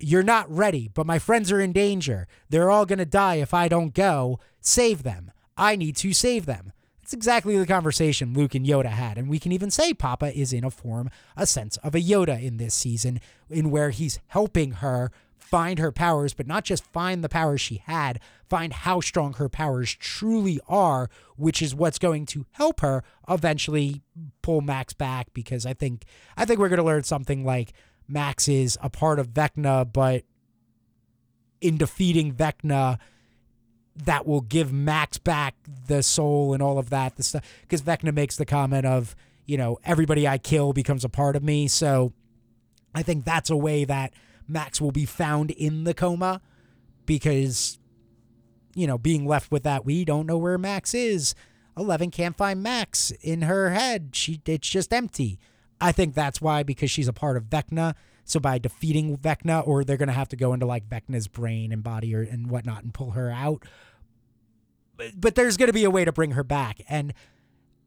you're 0.00 0.22
not 0.22 0.50
ready, 0.50 0.88
but 0.92 1.06
my 1.06 1.18
friends 1.18 1.52
are 1.52 1.60
in 1.60 1.72
danger. 1.72 2.26
They're 2.48 2.70
all 2.70 2.86
going 2.86 2.98
to 2.98 3.04
die 3.04 3.36
if 3.36 3.52
I 3.52 3.68
don't 3.68 3.94
go. 3.94 4.40
Save 4.60 5.02
them. 5.02 5.30
I 5.56 5.76
need 5.76 5.96
to 5.96 6.12
save 6.12 6.46
them. 6.46 6.72
It's 7.08 7.14
exactly 7.14 7.56
the 7.56 7.64
conversation 7.64 8.34
Luke 8.34 8.54
and 8.54 8.66
Yoda 8.66 8.90
had, 8.90 9.16
and 9.16 9.30
we 9.30 9.38
can 9.38 9.50
even 9.50 9.70
say 9.70 9.94
Papa 9.94 10.38
is 10.38 10.52
in 10.52 10.62
a 10.62 10.70
form, 10.70 11.08
a 11.38 11.46
sense 11.46 11.78
of 11.78 11.94
a 11.94 12.02
Yoda 12.02 12.38
in 12.38 12.58
this 12.58 12.74
season, 12.74 13.18
in 13.48 13.70
where 13.70 13.88
he's 13.88 14.20
helping 14.26 14.72
her 14.72 15.10
find 15.38 15.78
her 15.78 15.90
powers, 15.90 16.34
but 16.34 16.46
not 16.46 16.64
just 16.64 16.84
find 16.84 17.24
the 17.24 17.28
powers 17.30 17.62
she 17.62 17.76
had, 17.86 18.20
find 18.50 18.74
how 18.74 19.00
strong 19.00 19.32
her 19.32 19.48
powers 19.48 19.94
truly 19.94 20.60
are, 20.68 21.08
which 21.36 21.62
is 21.62 21.74
what's 21.74 21.98
going 21.98 22.26
to 22.26 22.44
help 22.50 22.80
her 22.80 23.02
eventually 23.26 24.02
pull 24.42 24.60
Max 24.60 24.92
back 24.92 25.32
because 25.32 25.64
I 25.64 25.72
think 25.72 26.04
I 26.36 26.44
think 26.44 26.60
we're 26.60 26.68
going 26.68 26.76
to 26.76 26.84
learn 26.84 27.04
something 27.04 27.42
like 27.42 27.72
Max 28.06 28.48
is 28.48 28.76
a 28.82 28.90
part 28.90 29.18
of 29.18 29.30
Vecna, 29.30 29.90
but 29.90 30.24
in 31.62 31.78
defeating 31.78 32.34
Vecna 32.34 32.98
that 34.04 34.26
will 34.26 34.40
give 34.40 34.72
Max 34.72 35.18
back 35.18 35.54
the 35.86 36.02
soul 36.02 36.54
and 36.54 36.62
all 36.62 36.78
of 36.78 36.90
that 36.90 37.16
the 37.16 37.22
stuff 37.22 37.44
because 37.62 37.82
Vecna 37.82 38.14
makes 38.14 38.36
the 38.36 38.46
comment 38.46 38.86
of, 38.86 39.16
you 39.46 39.56
know, 39.56 39.78
everybody 39.84 40.26
I 40.26 40.38
kill 40.38 40.72
becomes 40.72 41.04
a 41.04 41.08
part 41.08 41.36
of 41.36 41.42
me. 41.42 41.68
So 41.68 42.12
I 42.94 43.02
think 43.02 43.24
that's 43.24 43.50
a 43.50 43.56
way 43.56 43.84
that 43.84 44.12
Max 44.46 44.80
will 44.80 44.92
be 44.92 45.04
found 45.04 45.50
in 45.50 45.84
the 45.84 45.94
coma 45.94 46.40
because, 47.06 47.78
you 48.74 48.86
know, 48.86 48.98
being 48.98 49.26
left 49.26 49.50
with 49.50 49.64
that, 49.64 49.84
we 49.84 50.04
don't 50.04 50.26
know 50.26 50.38
where 50.38 50.58
Max 50.58 50.94
is. 50.94 51.34
Eleven 51.76 52.10
can't 52.10 52.36
find 52.36 52.62
Max 52.62 53.10
in 53.20 53.42
her 53.42 53.70
head. 53.70 54.10
She 54.12 54.40
it's 54.46 54.68
just 54.68 54.92
empty. 54.92 55.38
I 55.80 55.92
think 55.92 56.14
that's 56.14 56.40
why 56.40 56.62
because 56.62 56.90
she's 56.90 57.08
a 57.08 57.12
part 57.12 57.36
of 57.36 57.44
Vecna. 57.44 57.94
So 58.28 58.38
by 58.38 58.58
defeating 58.58 59.16
Vecna, 59.16 59.66
or 59.66 59.84
they're 59.84 59.96
gonna 59.96 60.12
have 60.12 60.28
to 60.28 60.36
go 60.36 60.52
into 60.52 60.66
like 60.66 60.86
Vecna's 60.86 61.28
brain 61.28 61.72
and 61.72 61.82
body 61.82 62.14
or 62.14 62.20
and 62.20 62.50
whatnot 62.50 62.84
and 62.84 62.92
pull 62.92 63.12
her 63.12 63.30
out. 63.30 63.64
But, 64.98 65.18
but 65.18 65.34
there's 65.34 65.56
gonna 65.56 65.72
be 65.72 65.84
a 65.84 65.90
way 65.90 66.04
to 66.04 66.12
bring 66.12 66.32
her 66.32 66.44
back. 66.44 66.82
And 66.90 67.14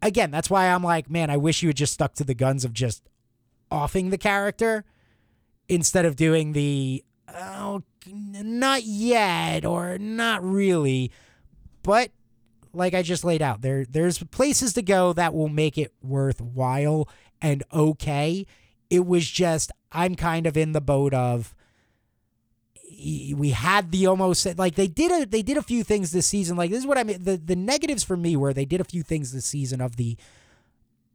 again, 0.01 0.31
that's 0.31 0.49
why 0.49 0.67
I'm 0.67 0.83
like, 0.83 1.11
man, 1.11 1.29
I 1.29 1.37
wish 1.37 1.61
you 1.61 1.69
had 1.69 1.77
just 1.77 1.93
stuck 1.93 2.15
to 2.15 2.23
the 2.23 2.33
guns 2.33 2.65
of 2.65 2.73
just 2.73 3.03
offing 3.69 4.09
the 4.09 4.17
character 4.17 4.83
instead 5.69 6.05
of 6.05 6.15
doing 6.15 6.53
the 6.53 7.03
oh, 7.33 7.83
not 8.07 8.83
yet 8.83 9.63
or 9.63 9.99
not 9.99 10.43
really. 10.43 11.11
But 11.83 12.09
like 12.73 12.95
I 12.95 13.03
just 13.03 13.23
laid 13.23 13.43
out, 13.43 13.61
there 13.61 13.85
there's 13.85 14.17
places 14.23 14.73
to 14.73 14.81
go 14.81 15.13
that 15.13 15.35
will 15.35 15.49
make 15.49 15.77
it 15.77 15.93
worthwhile 16.01 17.07
and 17.41 17.63
okay. 17.71 18.47
It 18.89 19.05
was 19.05 19.29
just 19.29 19.71
I'm 19.91 20.15
kind 20.15 20.47
of 20.47 20.55
in 20.57 20.71
the 20.71 20.81
boat 20.81 21.13
of 21.13 21.55
we 23.03 23.49
had 23.49 23.91
the 23.91 24.05
almost 24.05 24.57
like 24.57 24.75
they 24.75 24.87
did 24.87 25.11
a 25.11 25.25
they 25.25 25.41
did 25.41 25.57
a 25.57 25.61
few 25.61 25.83
things 25.83 26.11
this 26.11 26.27
season. 26.27 26.55
Like 26.55 26.69
this 26.69 26.79
is 26.79 26.87
what 26.87 26.97
I 26.97 27.03
mean. 27.03 27.23
The 27.23 27.37
the 27.37 27.55
negatives 27.55 28.03
for 28.03 28.15
me 28.15 28.35
were 28.35 28.53
they 28.53 28.65
did 28.65 28.81
a 28.81 28.85
few 28.85 29.03
things 29.03 29.31
this 29.31 29.45
season 29.45 29.81
of 29.81 29.95
the 29.95 30.17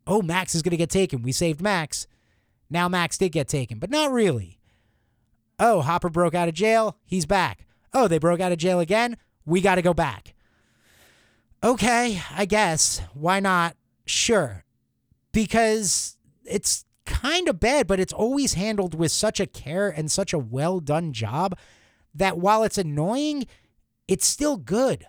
oh 0.07 0.23
Max 0.23 0.55
is 0.55 0.63
gonna 0.63 0.77
get 0.77 0.91
taken. 0.91 1.23
We 1.23 1.33
saved 1.33 1.61
Max. 1.61 2.07
Now 2.69 2.89
Max 2.89 3.19
did 3.19 3.31
get 3.31 3.49
taken, 3.49 3.79
but 3.79 3.91
not 3.91 4.11
really. 4.11 4.59
Oh, 5.59 5.81
Hopper 5.81 6.11
broke 6.11 6.35
out 6.35 6.49
of 6.49 6.55
jail. 6.55 6.99
He's 7.05 7.27
back. 7.27 7.67
Oh, 7.95 8.09
they 8.09 8.19
broke 8.19 8.41
out 8.41 8.53
of 8.53 8.59
jail 8.59 8.81
again. 8.81 9.17
We 9.47 9.61
got 9.61 9.77
to 9.77 9.83
go 9.83 9.95
back. 9.95 10.35
Okay, 11.65 12.21
I 12.35 12.45
guess. 12.45 13.01
Why 13.15 13.41
not? 13.41 13.77
Sure. 14.05 14.65
Because 15.33 16.17
it's 16.45 16.85
kind 17.07 17.49
of 17.49 17.61
bad, 17.61 17.87
but 17.87 18.01
it's 18.01 18.13
always 18.13 18.55
handled 18.55 18.95
with 18.95 19.13
such 19.13 19.41
a 19.41 19.47
care 19.47 19.89
and 19.89 20.11
such 20.11 20.33
a 20.33 20.39
well 20.39 20.81
done 20.81 21.13
job 21.13 21.57
that 22.15 22.39
while 22.39 22.63
it's 22.63 22.79
annoying, 22.79 23.47
it's 24.09 24.27
still 24.27 24.57
good. 24.57 25.07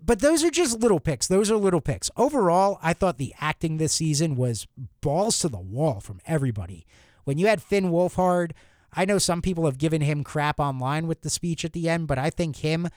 But 0.00 0.20
those 0.20 0.44
are 0.44 0.50
just 0.50 0.78
little 0.78 1.00
picks. 1.00 1.26
Those 1.26 1.50
are 1.50 1.56
little 1.56 1.80
picks. 1.80 2.10
Overall, 2.16 2.78
I 2.80 2.92
thought 2.92 3.18
the 3.18 3.34
acting 3.40 3.76
this 3.76 3.94
season 3.94 4.36
was 4.36 4.68
balls 5.00 5.40
to 5.40 5.48
the 5.48 5.58
wall 5.58 6.00
from 6.00 6.20
everybody. 6.26 6.86
When 7.24 7.38
you 7.38 7.48
had 7.48 7.60
Finn 7.60 7.90
Wolfhard, 7.90 8.52
I 8.92 9.04
know 9.04 9.18
some 9.18 9.42
people 9.42 9.64
have 9.64 9.78
given 9.78 10.02
him 10.02 10.22
crap 10.22 10.60
online 10.60 11.08
with 11.08 11.22
the 11.22 11.30
speech 11.30 11.64
at 11.64 11.72
the 11.72 11.88
end, 11.88 12.06
but 12.06 12.18
I 12.18 12.30
think 12.30 12.58
him 12.58 12.88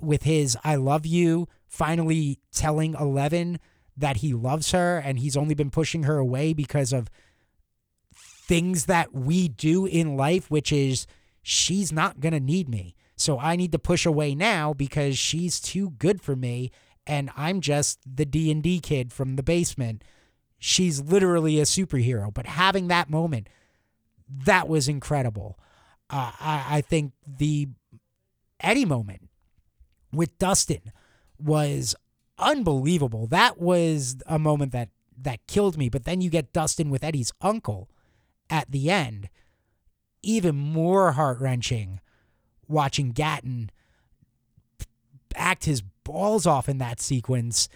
with 0.00 0.22
his 0.22 0.56
I 0.62 0.76
love 0.76 1.04
you 1.04 1.48
finally 1.66 2.38
telling 2.52 2.94
Eleven 2.94 3.58
that 4.00 4.18
he 4.18 4.34
loves 4.34 4.72
her 4.72 4.98
and 4.98 5.18
he's 5.18 5.36
only 5.36 5.54
been 5.54 5.70
pushing 5.70 6.04
her 6.04 6.18
away 6.18 6.52
because 6.52 6.92
of 6.92 7.08
things 8.14 8.86
that 8.86 9.12
we 9.14 9.48
do 9.48 9.86
in 9.86 10.16
life, 10.16 10.50
which 10.50 10.72
is 10.72 11.06
she's 11.42 11.92
not 11.92 12.20
going 12.20 12.32
to 12.32 12.40
need 12.40 12.68
me. 12.68 12.94
So 13.16 13.38
I 13.38 13.56
need 13.56 13.72
to 13.72 13.78
push 13.78 14.04
away 14.04 14.34
now 14.34 14.72
because 14.72 15.18
she's 15.18 15.60
too 15.60 15.90
good 15.90 16.20
for 16.20 16.34
me 16.34 16.70
and 17.06 17.30
I'm 17.36 17.60
just 17.60 18.00
the 18.04 18.24
D&D 18.24 18.80
kid 18.80 19.12
from 19.12 19.36
the 19.36 19.42
basement. 19.42 20.02
She's 20.58 21.00
literally 21.00 21.58
a 21.60 21.64
superhero, 21.64 22.32
but 22.32 22.46
having 22.46 22.88
that 22.88 23.08
moment 23.08 23.48
that 24.44 24.68
was 24.68 24.88
incredible. 24.88 25.58
Uh, 26.08 26.32
I, 26.40 26.66
I 26.68 26.80
think 26.80 27.12
the 27.26 27.68
Eddie 28.60 28.84
moment 28.84 29.28
with 30.12 30.38
Dustin 30.38 30.92
was 31.38 31.94
unbelievable. 32.40 33.26
That 33.26 33.60
was 33.60 34.16
a 34.26 34.38
moment 34.38 34.72
that 34.72 34.88
that 35.22 35.46
killed 35.46 35.76
me. 35.76 35.88
But 35.88 36.04
then 36.04 36.20
you 36.20 36.30
get 36.30 36.52
Dustin 36.52 36.90
with 36.90 37.04
Eddie's 37.04 37.32
uncle 37.40 37.88
at 38.48 38.70
the 38.70 38.90
end, 38.90 39.28
even 40.22 40.56
more 40.56 41.12
heart 41.12 41.40
wrenching 41.40 42.00
watching 42.70 43.12
Gaten 43.12 43.68
act 45.34 45.64
his 45.64 45.82
balls 46.04 46.46
off 46.46 46.68
in 46.68 46.78
that 46.78 47.00
sequence 47.00 47.68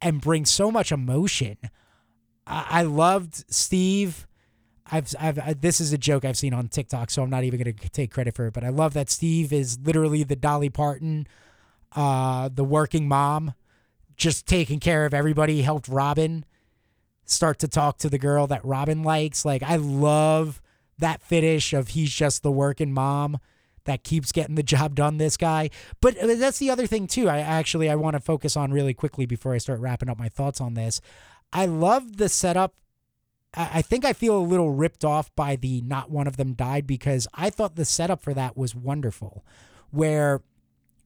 and 0.00 0.20
bring 0.20 0.44
so 0.44 0.70
much 0.70 0.92
emotion. 0.92 1.58
I, 2.46 2.66
I 2.70 2.82
loved 2.82 3.44
Steve. 3.52 4.26
I've, 4.90 5.14
I've, 5.18 5.38
I, 5.38 5.54
this 5.54 5.80
is 5.80 5.92
a 5.92 5.98
joke 5.98 6.24
I've 6.24 6.36
seen 6.36 6.54
on 6.54 6.68
TikTok, 6.68 7.10
so 7.10 7.22
I'm 7.22 7.30
not 7.30 7.44
even 7.44 7.62
going 7.62 7.74
to 7.74 7.88
take 7.90 8.10
credit 8.10 8.34
for 8.34 8.46
it. 8.46 8.54
But 8.54 8.64
I 8.64 8.68
love 8.68 8.94
that 8.94 9.10
Steve 9.10 9.52
is 9.52 9.78
literally 9.82 10.24
the 10.24 10.36
Dolly 10.36 10.70
Parton, 10.70 11.26
uh, 11.92 12.48
the 12.52 12.64
working 12.64 13.08
mom, 13.08 13.54
just 14.16 14.46
taking 14.46 14.80
care 14.80 15.06
of 15.06 15.14
everybody. 15.14 15.62
Helped 15.62 15.88
Robin 15.88 16.44
start 17.24 17.58
to 17.60 17.68
talk 17.68 17.98
to 17.98 18.10
the 18.10 18.18
girl 18.18 18.46
that 18.46 18.64
Robin 18.64 19.02
likes. 19.02 19.44
Like 19.44 19.62
I 19.62 19.76
love 19.76 20.60
that 20.98 21.22
finish 21.22 21.72
of 21.72 21.88
he's 21.88 22.12
just 22.12 22.42
the 22.42 22.52
working 22.52 22.92
mom 22.92 23.38
that 23.84 24.04
keeps 24.04 24.32
getting 24.32 24.54
the 24.54 24.62
job 24.74 24.94
done 24.94 25.18
this 25.18 25.36
guy 25.36 25.68
but 26.00 26.16
uh, 26.18 26.34
that's 26.36 26.58
the 26.58 26.70
other 26.70 26.86
thing 26.86 27.06
too 27.08 27.28
i 27.28 27.38
actually 27.38 27.90
i 27.90 27.94
want 27.96 28.14
to 28.14 28.20
focus 28.20 28.56
on 28.56 28.72
really 28.72 28.94
quickly 28.94 29.26
before 29.26 29.52
i 29.52 29.58
start 29.58 29.80
wrapping 29.80 30.08
up 30.08 30.16
my 30.18 30.28
thoughts 30.28 30.60
on 30.60 30.74
this 30.74 31.00
i 31.52 31.66
love 31.66 32.16
the 32.16 32.28
setup 32.28 32.74
I 33.56 33.82
think 33.82 34.04
I 34.04 34.12
feel 34.12 34.36
a 34.36 34.42
little 34.42 34.70
ripped 34.70 35.04
off 35.04 35.34
by 35.36 35.56
the 35.56 35.80
not 35.82 36.10
one 36.10 36.26
of 36.26 36.36
them 36.36 36.54
died 36.54 36.86
because 36.86 37.28
I 37.34 37.50
thought 37.50 37.76
the 37.76 37.84
setup 37.84 38.20
for 38.20 38.34
that 38.34 38.56
was 38.56 38.74
wonderful. 38.74 39.44
Where 39.90 40.42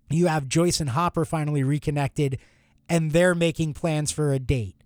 you 0.09 0.29
have 0.29 0.49
Joyce 0.49 0.81
and 0.81 0.90
Hopper 0.90 1.27
finally 1.27 1.62
reconnected 1.62 2.38
and 2.88 3.12
they're 3.12 3.35
making 3.35 3.74
plans 3.74 4.11
for 4.11 4.33
a 4.33 4.38
date. 4.38 4.77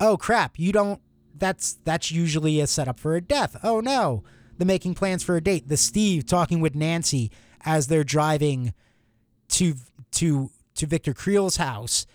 Oh 0.00 0.16
crap, 0.16 0.58
you 0.58 0.72
don't 0.72 1.00
that's 1.36 1.74
that's 1.84 2.10
usually 2.10 2.60
a 2.60 2.66
setup 2.66 2.98
for 2.98 3.16
a 3.16 3.20
death. 3.20 3.56
Oh 3.62 3.80
no 3.80 4.24
the 4.58 4.64
making 4.64 4.94
plans 4.94 5.22
for 5.22 5.36
a 5.36 5.40
date, 5.40 5.68
the 5.68 5.76
Steve 5.76 6.26
talking 6.26 6.60
with 6.60 6.74
Nancy 6.74 7.30
as 7.64 7.86
they're 7.86 8.04
driving 8.04 8.74
to 9.48 9.74
to 10.12 10.50
to 10.74 10.86
Victor 10.86 11.14
Creel's 11.14 11.56
house 11.56 12.06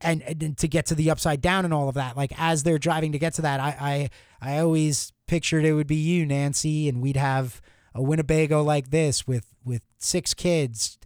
and, 0.00 0.20
and, 0.22 0.58
to 0.58 0.68
get 0.68 0.86
to 0.86 0.94
the 0.94 1.10
upside 1.10 1.40
down 1.40 1.64
and 1.64 1.72
all 1.72 1.88
of 1.88 1.94
that. 1.94 2.16
Like 2.16 2.32
as 2.36 2.62
they're 2.62 2.78
driving 2.78 3.12
to 3.12 3.18
get 3.18 3.34
to 3.34 3.42
that, 3.42 3.60
I 3.60 4.10
I 4.40 4.54
I 4.54 4.58
always 4.58 5.12
pictured 5.26 5.64
it 5.64 5.74
would 5.74 5.86
be 5.86 5.96
you, 5.96 6.26
Nancy, 6.26 6.88
and 6.88 7.00
we'd 7.00 7.16
have 7.16 7.60
a 7.94 8.02
Winnebago 8.02 8.62
like 8.62 8.90
this 8.90 9.26
with 9.26 9.54
with 9.64 9.82
six 9.98 10.34
kids. 10.34 10.98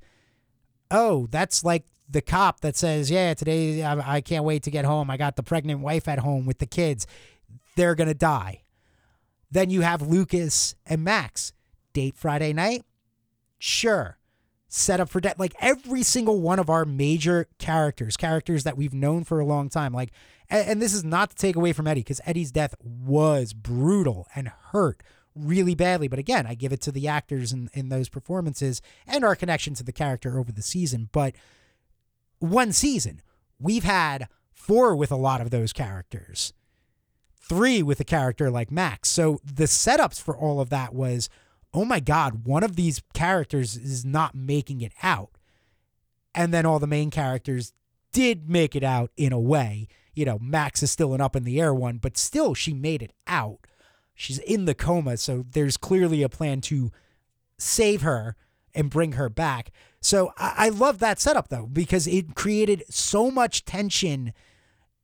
Oh, 0.90 1.26
that's 1.30 1.64
like 1.64 1.84
the 2.08 2.22
cop 2.22 2.60
that 2.60 2.76
says, 2.76 3.10
"Yeah, 3.10 3.34
today 3.34 3.82
I, 3.82 4.16
I 4.16 4.20
can't 4.20 4.44
wait 4.44 4.62
to 4.64 4.70
get 4.70 4.84
home. 4.84 5.10
I 5.10 5.16
got 5.16 5.36
the 5.36 5.42
pregnant 5.42 5.80
wife 5.80 6.08
at 6.08 6.20
home 6.20 6.46
with 6.46 6.58
the 6.58 6.66
kids. 6.66 7.06
They're 7.76 7.94
gonna 7.94 8.14
die." 8.14 8.62
Then 9.50 9.70
you 9.70 9.82
have 9.82 10.02
Lucas 10.02 10.74
and 10.86 11.04
Max. 11.04 11.52
Date 11.92 12.16
Friday 12.16 12.52
night? 12.52 12.84
Sure. 13.58 14.18
Set 14.68 15.00
up 15.00 15.08
for 15.08 15.20
death. 15.20 15.38
Like 15.38 15.54
every 15.60 16.02
single 16.02 16.40
one 16.40 16.58
of 16.58 16.68
our 16.68 16.84
major 16.84 17.48
characters, 17.58 18.18
characters 18.18 18.64
that 18.64 18.76
we've 18.76 18.92
known 18.92 19.24
for 19.24 19.40
a 19.40 19.46
long 19.46 19.70
time. 19.70 19.94
Like, 19.94 20.10
and, 20.50 20.68
and 20.68 20.82
this 20.82 20.92
is 20.92 21.04
not 21.04 21.30
to 21.30 21.36
take 21.36 21.56
away 21.56 21.72
from 21.72 21.86
Eddie, 21.86 22.00
because 22.00 22.20
Eddie's 22.26 22.52
death 22.52 22.74
was 22.82 23.54
brutal 23.54 24.26
and 24.34 24.48
hurt 24.72 25.02
really 25.34 25.74
badly. 25.74 26.08
But 26.08 26.18
again, 26.18 26.46
I 26.46 26.54
give 26.54 26.72
it 26.72 26.82
to 26.82 26.92
the 26.92 27.08
actors 27.08 27.52
in, 27.52 27.70
in 27.72 27.88
those 27.88 28.08
performances 28.08 28.82
and 29.06 29.24
our 29.24 29.36
connection 29.36 29.72
to 29.74 29.84
the 29.84 29.92
character 29.92 30.38
over 30.38 30.52
the 30.52 30.62
season. 30.62 31.08
But 31.12 31.34
one 32.38 32.72
season, 32.72 33.22
we've 33.58 33.84
had 33.84 34.28
four 34.52 34.94
with 34.96 35.10
a 35.10 35.16
lot 35.16 35.40
of 35.40 35.50
those 35.50 35.72
characters 35.72 36.52
three 37.48 37.82
with 37.82 38.00
a 38.00 38.04
character 38.04 38.50
like 38.50 38.70
Max. 38.70 39.08
So 39.08 39.40
the 39.44 39.64
setups 39.64 40.20
for 40.20 40.36
all 40.36 40.60
of 40.60 40.70
that 40.70 40.94
was, 40.94 41.28
oh 41.72 41.84
my 41.84 42.00
God, 42.00 42.44
one 42.44 42.64
of 42.64 42.76
these 42.76 43.02
characters 43.14 43.76
is 43.76 44.04
not 44.04 44.34
making 44.34 44.80
it 44.80 44.92
out. 45.02 45.30
And 46.34 46.52
then 46.52 46.66
all 46.66 46.78
the 46.78 46.86
main 46.86 47.10
characters 47.10 47.72
did 48.12 48.48
make 48.50 48.74
it 48.74 48.82
out 48.82 49.10
in 49.16 49.32
a 49.32 49.40
way. 49.40 49.88
You 50.14 50.24
know, 50.24 50.38
Max 50.40 50.82
is 50.82 50.90
still 50.90 51.14
an 51.14 51.20
up 51.20 51.36
in 51.36 51.44
the 51.44 51.60
air 51.60 51.74
one, 51.74 51.98
but 51.98 52.16
still 52.16 52.54
she 52.54 52.74
made 52.74 53.02
it 53.02 53.12
out. 53.26 53.60
she's 54.14 54.38
in 54.38 54.64
the 54.64 54.74
coma, 54.74 55.16
so 55.18 55.44
there's 55.50 55.76
clearly 55.76 56.22
a 56.22 56.28
plan 56.28 56.62
to 56.62 56.90
save 57.58 58.00
her 58.00 58.34
and 58.74 58.90
bring 58.90 59.12
her 59.12 59.28
back. 59.28 59.70
So 60.06 60.32
I, 60.38 60.54
I 60.56 60.68
love 60.68 61.00
that 61.00 61.18
setup 61.18 61.48
though, 61.48 61.66
because 61.66 62.06
it 62.06 62.36
created 62.36 62.84
so 62.88 63.28
much 63.28 63.64
tension 63.64 64.32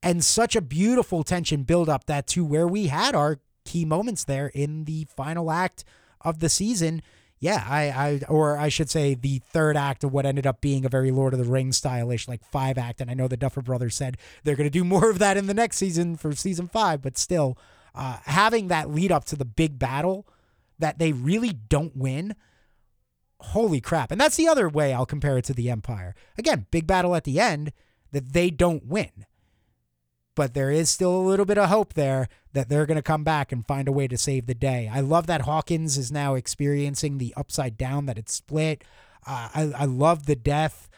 and 0.01 0.23
such 0.23 0.55
a 0.55 0.61
beautiful 0.61 1.25
tension 1.25 1.65
buildup 1.65 2.07
that 2.07 2.29
to 2.29 2.45
where 2.45 2.69
we 2.69 2.87
had 2.87 3.17
our 3.17 3.41
key 3.65 3.85
moments 3.85 4.23
there 4.23 4.47
in 4.47 4.85
the 4.85 5.07
final 5.17 5.51
act 5.51 5.85
of 6.21 6.38
the 6.38 6.49
season. 6.49 7.03
Yeah, 7.41 7.65
I, 7.69 7.83
I, 7.91 8.21
or 8.29 8.57
I 8.57 8.69
should 8.69 8.88
say, 8.88 9.15
the 9.15 9.41
third 9.41 9.77
act 9.77 10.05
of 10.05 10.12
what 10.12 10.25
ended 10.25 10.47
up 10.47 10.61
being 10.61 10.85
a 10.85 10.88
very 10.88 11.11
Lord 11.11 11.33
of 11.33 11.41
the 11.41 11.51
Rings 11.51 11.79
stylish, 11.79 12.29
like 12.29 12.45
five 12.45 12.79
act. 12.79 13.01
And 13.01 13.11
I 13.11 13.15
know 13.15 13.27
the 13.27 13.37
Duffer 13.37 13.62
Brothers 13.62 13.97
said 13.97 14.17
they're 14.45 14.55
to 14.55 14.71
do 14.71 14.85
more 14.85 15.11
of 15.11 15.19
that 15.19 15.37
in 15.37 15.49
the 15.49 15.55
next 15.55 15.79
season 15.79 16.17
for 16.17 16.33
season 16.33 16.69
five, 16.69 17.03
but 17.03 17.19
still, 17.19 17.59
uh, 17.93 18.19
having 18.25 18.69
that 18.69 18.88
lead 18.88 19.11
up 19.11 19.25
to 19.25 19.37
the 19.37 19.45
big 19.45 19.81
battle 19.81 20.29
that 20.79 21.01
they 21.01 21.12
really 21.12 21.53
don't 21.53 21.97
win. 21.97 22.37
Holy 23.42 23.81
crap. 23.81 24.11
And 24.11 24.20
that's 24.20 24.37
the 24.37 24.48
other 24.48 24.68
way 24.68 24.92
I'll 24.92 25.07
compare 25.07 25.38
it 25.38 25.44
to 25.46 25.55
the 25.55 25.70
Empire. 25.70 26.14
Again, 26.38 26.66
big 26.70 26.87
battle 26.87 27.14
at 27.14 27.24
the 27.24 27.40
end 27.40 27.72
that 28.12 28.33
they 28.33 28.50
don't 28.50 28.87
win 28.87 29.26
but 30.35 30.55
there 30.55 30.70
is 30.70 30.90
still 30.90 31.14
a 31.14 31.22
little 31.28 31.44
bit 31.44 31.59
of 31.59 31.68
hope 31.68 31.94
there 31.94 32.28
that 32.52 32.68
they're 32.68 32.87
going 32.87 32.96
to 32.96 33.02
come 33.02 33.24
back 33.24 33.52
and 33.52 33.66
find 33.66 33.88
a 33.88 33.92
way 33.92 34.09
to 34.09 34.16
save 34.16 34.46
the 34.46 34.55
day. 34.55 34.90
I 34.92 35.00
love 35.00 35.26
that 35.26 35.42
Hawkins 35.42 35.98
is 35.98 36.11
now 36.11 36.35
experiencing 36.35 37.18
the 37.18 37.35
upside 37.37 37.76
down 37.76 38.07
that 38.07 38.18
it's 38.18 38.35
split. 38.35 38.85
Uh, 39.26 39.48
I, 39.55 39.72
I 39.76 39.85
love 39.85 40.26
the 40.26 40.37
death, 40.37 40.88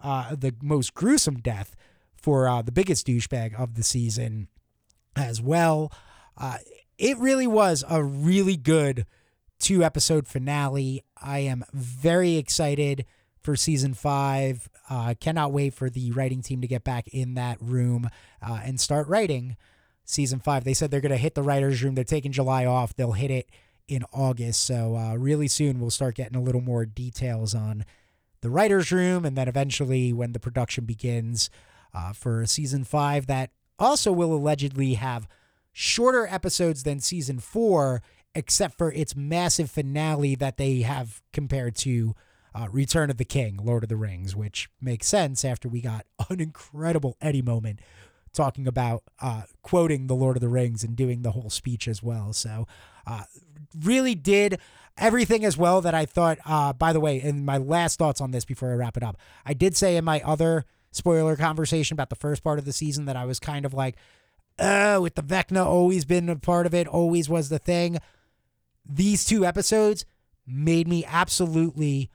uh, 0.00 0.34
the 0.34 0.54
most 0.62 0.94
gruesome 0.94 1.38
death 1.38 1.74
for 2.14 2.48
uh, 2.48 2.62
the 2.62 2.72
biggest 2.72 3.06
douchebag 3.06 3.58
of 3.58 3.74
the 3.74 3.82
season 3.82 4.48
as 5.16 5.40
well. 5.40 5.92
Uh, 6.36 6.58
it 6.98 7.18
really 7.18 7.46
was 7.46 7.84
a 7.88 8.02
really 8.02 8.56
good 8.56 9.06
two 9.58 9.82
episode 9.82 10.26
finale. 10.26 11.02
I 11.22 11.40
am 11.40 11.64
very 11.72 12.36
excited 12.36 13.04
for 13.40 13.56
season 13.56 13.94
five. 13.94 14.68
Uh, 14.88 15.14
cannot 15.20 15.52
wait 15.52 15.74
for 15.74 15.90
the 15.90 16.12
writing 16.12 16.42
team 16.42 16.60
to 16.60 16.68
get 16.68 16.84
back 16.84 17.08
in 17.08 17.34
that 17.34 17.58
room 17.60 18.08
uh, 18.40 18.60
and 18.64 18.80
start 18.80 19.08
writing 19.08 19.56
season 20.04 20.38
five. 20.38 20.64
They 20.64 20.74
said 20.74 20.90
they're 20.90 21.00
going 21.00 21.10
to 21.10 21.16
hit 21.16 21.34
the 21.34 21.42
writer's 21.42 21.82
room. 21.82 21.94
They're 21.94 22.04
taking 22.04 22.32
July 22.32 22.66
off. 22.66 22.94
They'll 22.94 23.12
hit 23.12 23.30
it 23.30 23.48
in 23.88 24.04
August. 24.12 24.64
So, 24.64 24.96
uh, 24.96 25.14
really 25.16 25.48
soon, 25.48 25.80
we'll 25.80 25.90
start 25.90 26.14
getting 26.14 26.36
a 26.36 26.42
little 26.42 26.60
more 26.60 26.84
details 26.84 27.54
on 27.54 27.84
the 28.40 28.50
writer's 28.50 28.92
room. 28.92 29.24
And 29.24 29.36
then 29.36 29.48
eventually, 29.48 30.12
when 30.12 30.32
the 30.32 30.40
production 30.40 30.84
begins 30.84 31.50
uh, 31.94 32.12
for 32.12 32.46
season 32.46 32.84
five, 32.84 33.26
that 33.26 33.50
also 33.78 34.12
will 34.12 34.34
allegedly 34.34 34.94
have 34.94 35.28
shorter 35.72 36.26
episodes 36.26 36.82
than 36.82 37.00
season 37.00 37.38
four, 37.38 38.02
except 38.34 38.78
for 38.78 38.92
its 38.92 39.14
massive 39.14 39.70
finale 39.70 40.34
that 40.34 40.56
they 40.56 40.80
have 40.82 41.22
compared 41.32 41.74
to 41.76 42.14
uh, 42.54 42.68
Return 42.70 43.10
of 43.10 43.16
the 43.16 43.24
King, 43.24 43.58
Lord 43.62 43.82
of 43.82 43.88
the 43.88 43.96
Rings, 43.96 44.36
which 44.36 44.68
makes 44.80 45.06
sense 45.06 45.44
after 45.44 45.68
we 45.68 45.80
got 45.80 46.06
an 46.30 46.40
incredible 46.40 47.16
Eddie 47.20 47.42
moment 47.42 47.80
talking 48.32 48.66
about 48.66 49.02
uh, 49.20 49.42
quoting 49.62 50.06
the 50.06 50.14
Lord 50.14 50.36
of 50.36 50.40
the 50.40 50.48
Rings 50.48 50.82
and 50.82 50.96
doing 50.96 51.22
the 51.22 51.32
whole 51.32 51.50
speech 51.50 51.86
as 51.86 52.02
well. 52.02 52.32
So, 52.32 52.66
uh, 53.06 53.24
really 53.78 54.14
did 54.14 54.58
everything 54.96 55.44
as 55.44 55.56
well 55.56 55.80
that 55.80 55.94
I 55.94 56.06
thought. 56.06 56.38
Uh, 56.44 56.72
by 56.72 56.92
the 56.92 57.00
way, 57.00 57.20
in 57.20 57.44
my 57.44 57.58
last 57.58 57.98
thoughts 57.98 58.20
on 58.20 58.30
this 58.30 58.44
before 58.44 58.70
I 58.70 58.74
wrap 58.74 58.96
it 58.96 59.02
up, 59.02 59.18
I 59.44 59.54
did 59.54 59.76
say 59.76 59.96
in 59.96 60.04
my 60.04 60.20
other 60.20 60.64
spoiler 60.90 61.36
conversation 61.36 61.94
about 61.94 62.10
the 62.10 62.16
first 62.16 62.42
part 62.42 62.58
of 62.58 62.64
the 62.64 62.72
season 62.72 63.06
that 63.06 63.16
I 63.16 63.24
was 63.24 63.38
kind 63.38 63.64
of 63.64 63.74
like, 63.74 63.96
oh, 64.58 65.02
with 65.02 65.14
the 65.14 65.22
Vecna 65.22 65.64
always 65.64 66.04
been 66.04 66.28
a 66.28 66.36
part 66.36 66.66
of 66.66 66.74
it, 66.74 66.86
always 66.86 67.28
was 67.28 67.48
the 67.48 67.58
thing. 67.58 67.98
These 68.84 69.24
two 69.24 69.44
episodes 69.44 70.04
made 70.46 70.88
me 70.88 71.04
absolutely 71.06 72.10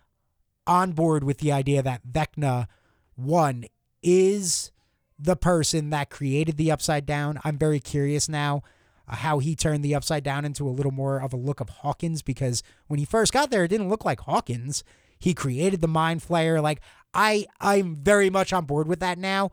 on 0.66 0.92
board 0.92 1.24
with 1.24 1.38
the 1.38 1.52
idea 1.52 1.82
that 1.82 2.06
Vecna, 2.06 2.68
one, 3.16 3.66
is 4.04 4.72
the 5.18 5.36
person 5.36 5.90
that 5.90 6.10
created 6.10 6.58
the 6.58 6.72
Upside 6.72 7.06
Down. 7.06 7.40
I'm 7.44 7.58
very 7.58 7.80
curious 7.80 8.30
now 8.30 8.62
uh, 9.08 9.16
how 9.16 9.40
he 9.40 9.56
turned 9.56 9.84
the 9.84 9.96
Upside 9.96 10.24
Down 10.24 10.46
into 10.46 10.68
a 10.68 10.72
little 10.72 10.92
more 10.92 11.20
of 11.20 11.34
a 11.34 11.38
look 11.38 11.60
of 11.60 11.70
Hawkins 11.70 12.22
because 12.22 12.62
when 12.88 13.00
he 13.00 13.06
first 13.06 13.34
got 13.34 13.50
there, 13.50 13.64
it 13.64 13.70
didn't 13.70 13.90
look 13.90 14.06
like 14.06 14.22
Hawkins. 14.22 14.84
He 15.18 15.34
created 15.34 15.82
the 15.82 15.88
Mind 15.88 16.22
Flayer. 16.22 16.62
Like 16.62 16.82
I, 17.14 17.48
I'm 17.60 17.96
very 17.96 18.30
much 18.30 18.54
on 18.54 18.66
board 18.66 18.88
with 18.88 19.00
that 19.00 19.18
now 19.18 19.52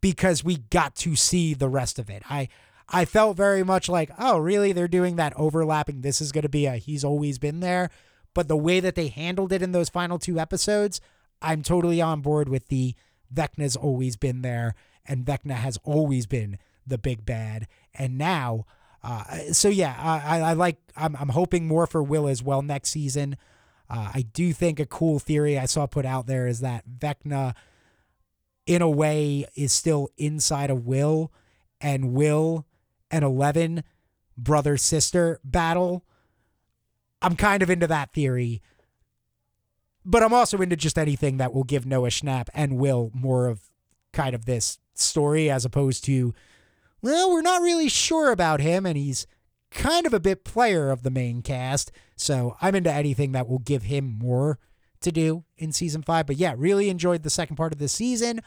because 0.00 0.42
we 0.42 0.58
got 0.58 0.94
to 0.96 1.14
see 1.16 1.54
the 1.54 1.68
rest 1.68 1.98
of 1.98 2.08
it. 2.08 2.22
I, 2.30 2.48
I 2.88 3.04
felt 3.04 3.36
very 3.36 3.62
much 3.62 3.88
like, 3.88 4.10
oh, 4.18 4.38
really? 4.38 4.72
They're 4.72 4.88
doing 4.88 5.16
that 5.16 5.32
overlapping. 5.36 6.00
This 6.00 6.20
is 6.20 6.32
going 6.32 6.42
to 6.42 6.48
be 6.48 6.66
a 6.66 6.76
he's 6.76 7.04
always 7.04 7.38
been 7.38 7.60
there 7.60 7.90
but 8.34 8.48
the 8.48 8.56
way 8.56 8.80
that 8.80 8.94
they 8.94 9.08
handled 9.08 9.52
it 9.52 9.62
in 9.62 9.72
those 9.72 9.88
final 9.88 10.18
two 10.18 10.38
episodes, 10.38 11.00
I'm 11.40 11.62
totally 11.62 12.00
on 12.00 12.20
board 12.20 12.48
with 12.48 12.68
the 12.68 12.94
Vecna's 13.32 13.76
always 13.76 14.16
been 14.16 14.42
there, 14.42 14.74
and 15.06 15.24
Vecna 15.24 15.54
has 15.54 15.78
always 15.84 16.26
been 16.26 16.58
the 16.86 16.98
big 16.98 17.24
bad. 17.24 17.66
And 17.94 18.16
now, 18.18 18.66
uh, 19.02 19.52
so 19.52 19.68
yeah, 19.68 19.96
I, 19.98 20.40
I 20.40 20.52
like, 20.54 20.78
I'm, 20.96 21.16
I'm 21.16 21.30
hoping 21.30 21.66
more 21.66 21.86
for 21.86 22.02
Will 22.02 22.26
as 22.28 22.42
well 22.42 22.62
next 22.62 22.90
season. 22.90 23.36
Uh, 23.90 24.10
I 24.14 24.22
do 24.22 24.52
think 24.52 24.80
a 24.80 24.86
cool 24.86 25.18
theory 25.18 25.58
I 25.58 25.66
saw 25.66 25.86
put 25.86 26.06
out 26.06 26.26
there 26.26 26.46
is 26.46 26.60
that 26.60 26.84
Vecna, 26.88 27.54
in 28.66 28.80
a 28.80 28.88
way, 28.88 29.46
is 29.54 29.72
still 29.72 30.08
inside 30.16 30.70
of 30.70 30.86
Will, 30.86 31.32
and 31.80 32.12
Will 32.12 32.66
and 33.12 33.24
Eleven, 33.24 33.84
brother 34.36 34.76
sister 34.76 35.38
battle 35.44 36.04
I'm 37.22 37.36
kind 37.36 37.62
of 37.62 37.70
into 37.70 37.86
that 37.86 38.12
theory. 38.12 38.60
But 40.04 40.22
I'm 40.22 40.34
also 40.34 40.58
into 40.58 40.76
just 40.76 40.98
anything 40.98 41.36
that 41.36 41.54
will 41.54 41.64
give 41.64 41.86
Noah 41.86 42.08
Schnapp 42.08 42.48
and 42.52 42.76
Will 42.76 43.10
more 43.14 43.46
of 43.46 43.70
kind 44.12 44.34
of 44.34 44.44
this 44.44 44.78
story 44.94 45.48
as 45.48 45.64
opposed 45.64 46.04
to, 46.04 46.34
well, 47.00 47.30
we're 47.30 47.40
not 47.40 47.62
really 47.62 47.88
sure 47.88 48.32
about 48.32 48.60
him 48.60 48.84
and 48.84 48.96
he's 48.96 49.26
kind 49.70 50.04
of 50.04 50.12
a 50.12 50.20
bit 50.20 50.44
player 50.44 50.90
of 50.90 51.02
the 51.02 51.10
main 51.10 51.40
cast. 51.40 51.92
So 52.16 52.56
I'm 52.60 52.74
into 52.74 52.92
anything 52.92 53.32
that 53.32 53.48
will 53.48 53.60
give 53.60 53.84
him 53.84 54.18
more 54.18 54.58
to 55.00 55.12
do 55.12 55.44
in 55.56 55.72
season 55.72 56.02
five. 56.02 56.26
But 56.26 56.36
yeah, 56.36 56.54
really 56.56 56.90
enjoyed 56.90 57.22
the 57.22 57.30
second 57.30 57.56
part 57.56 57.72
of 57.72 57.78
the 57.78 57.88
season. 57.88 58.40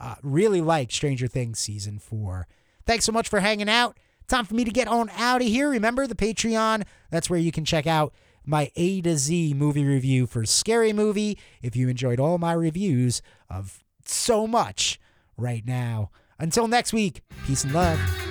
Uh, 0.00 0.16
really 0.22 0.60
like 0.60 0.90
Stranger 0.90 1.28
Things 1.28 1.58
season 1.58 1.98
four. 1.98 2.48
Thanks 2.86 3.04
so 3.04 3.12
much 3.12 3.28
for 3.28 3.40
hanging 3.40 3.68
out. 3.68 3.98
Time 4.32 4.46
for 4.46 4.54
me 4.54 4.64
to 4.64 4.70
get 4.70 4.88
on 4.88 5.10
out 5.18 5.42
of 5.42 5.46
here. 5.46 5.68
Remember 5.68 6.06
the 6.06 6.14
Patreon? 6.14 6.84
That's 7.10 7.28
where 7.28 7.38
you 7.38 7.52
can 7.52 7.66
check 7.66 7.86
out 7.86 8.14
my 8.46 8.72
A 8.76 9.02
to 9.02 9.18
Z 9.18 9.52
movie 9.52 9.84
review 9.84 10.26
for 10.26 10.46
Scary 10.46 10.94
Movie 10.94 11.38
if 11.60 11.76
you 11.76 11.90
enjoyed 11.90 12.18
all 12.18 12.38
my 12.38 12.54
reviews 12.54 13.20
of 13.50 13.84
so 14.06 14.46
much 14.46 14.98
right 15.36 15.66
now. 15.66 16.10
Until 16.38 16.66
next 16.66 16.94
week, 16.94 17.20
peace 17.46 17.62
and 17.62 17.74
love. 17.74 18.21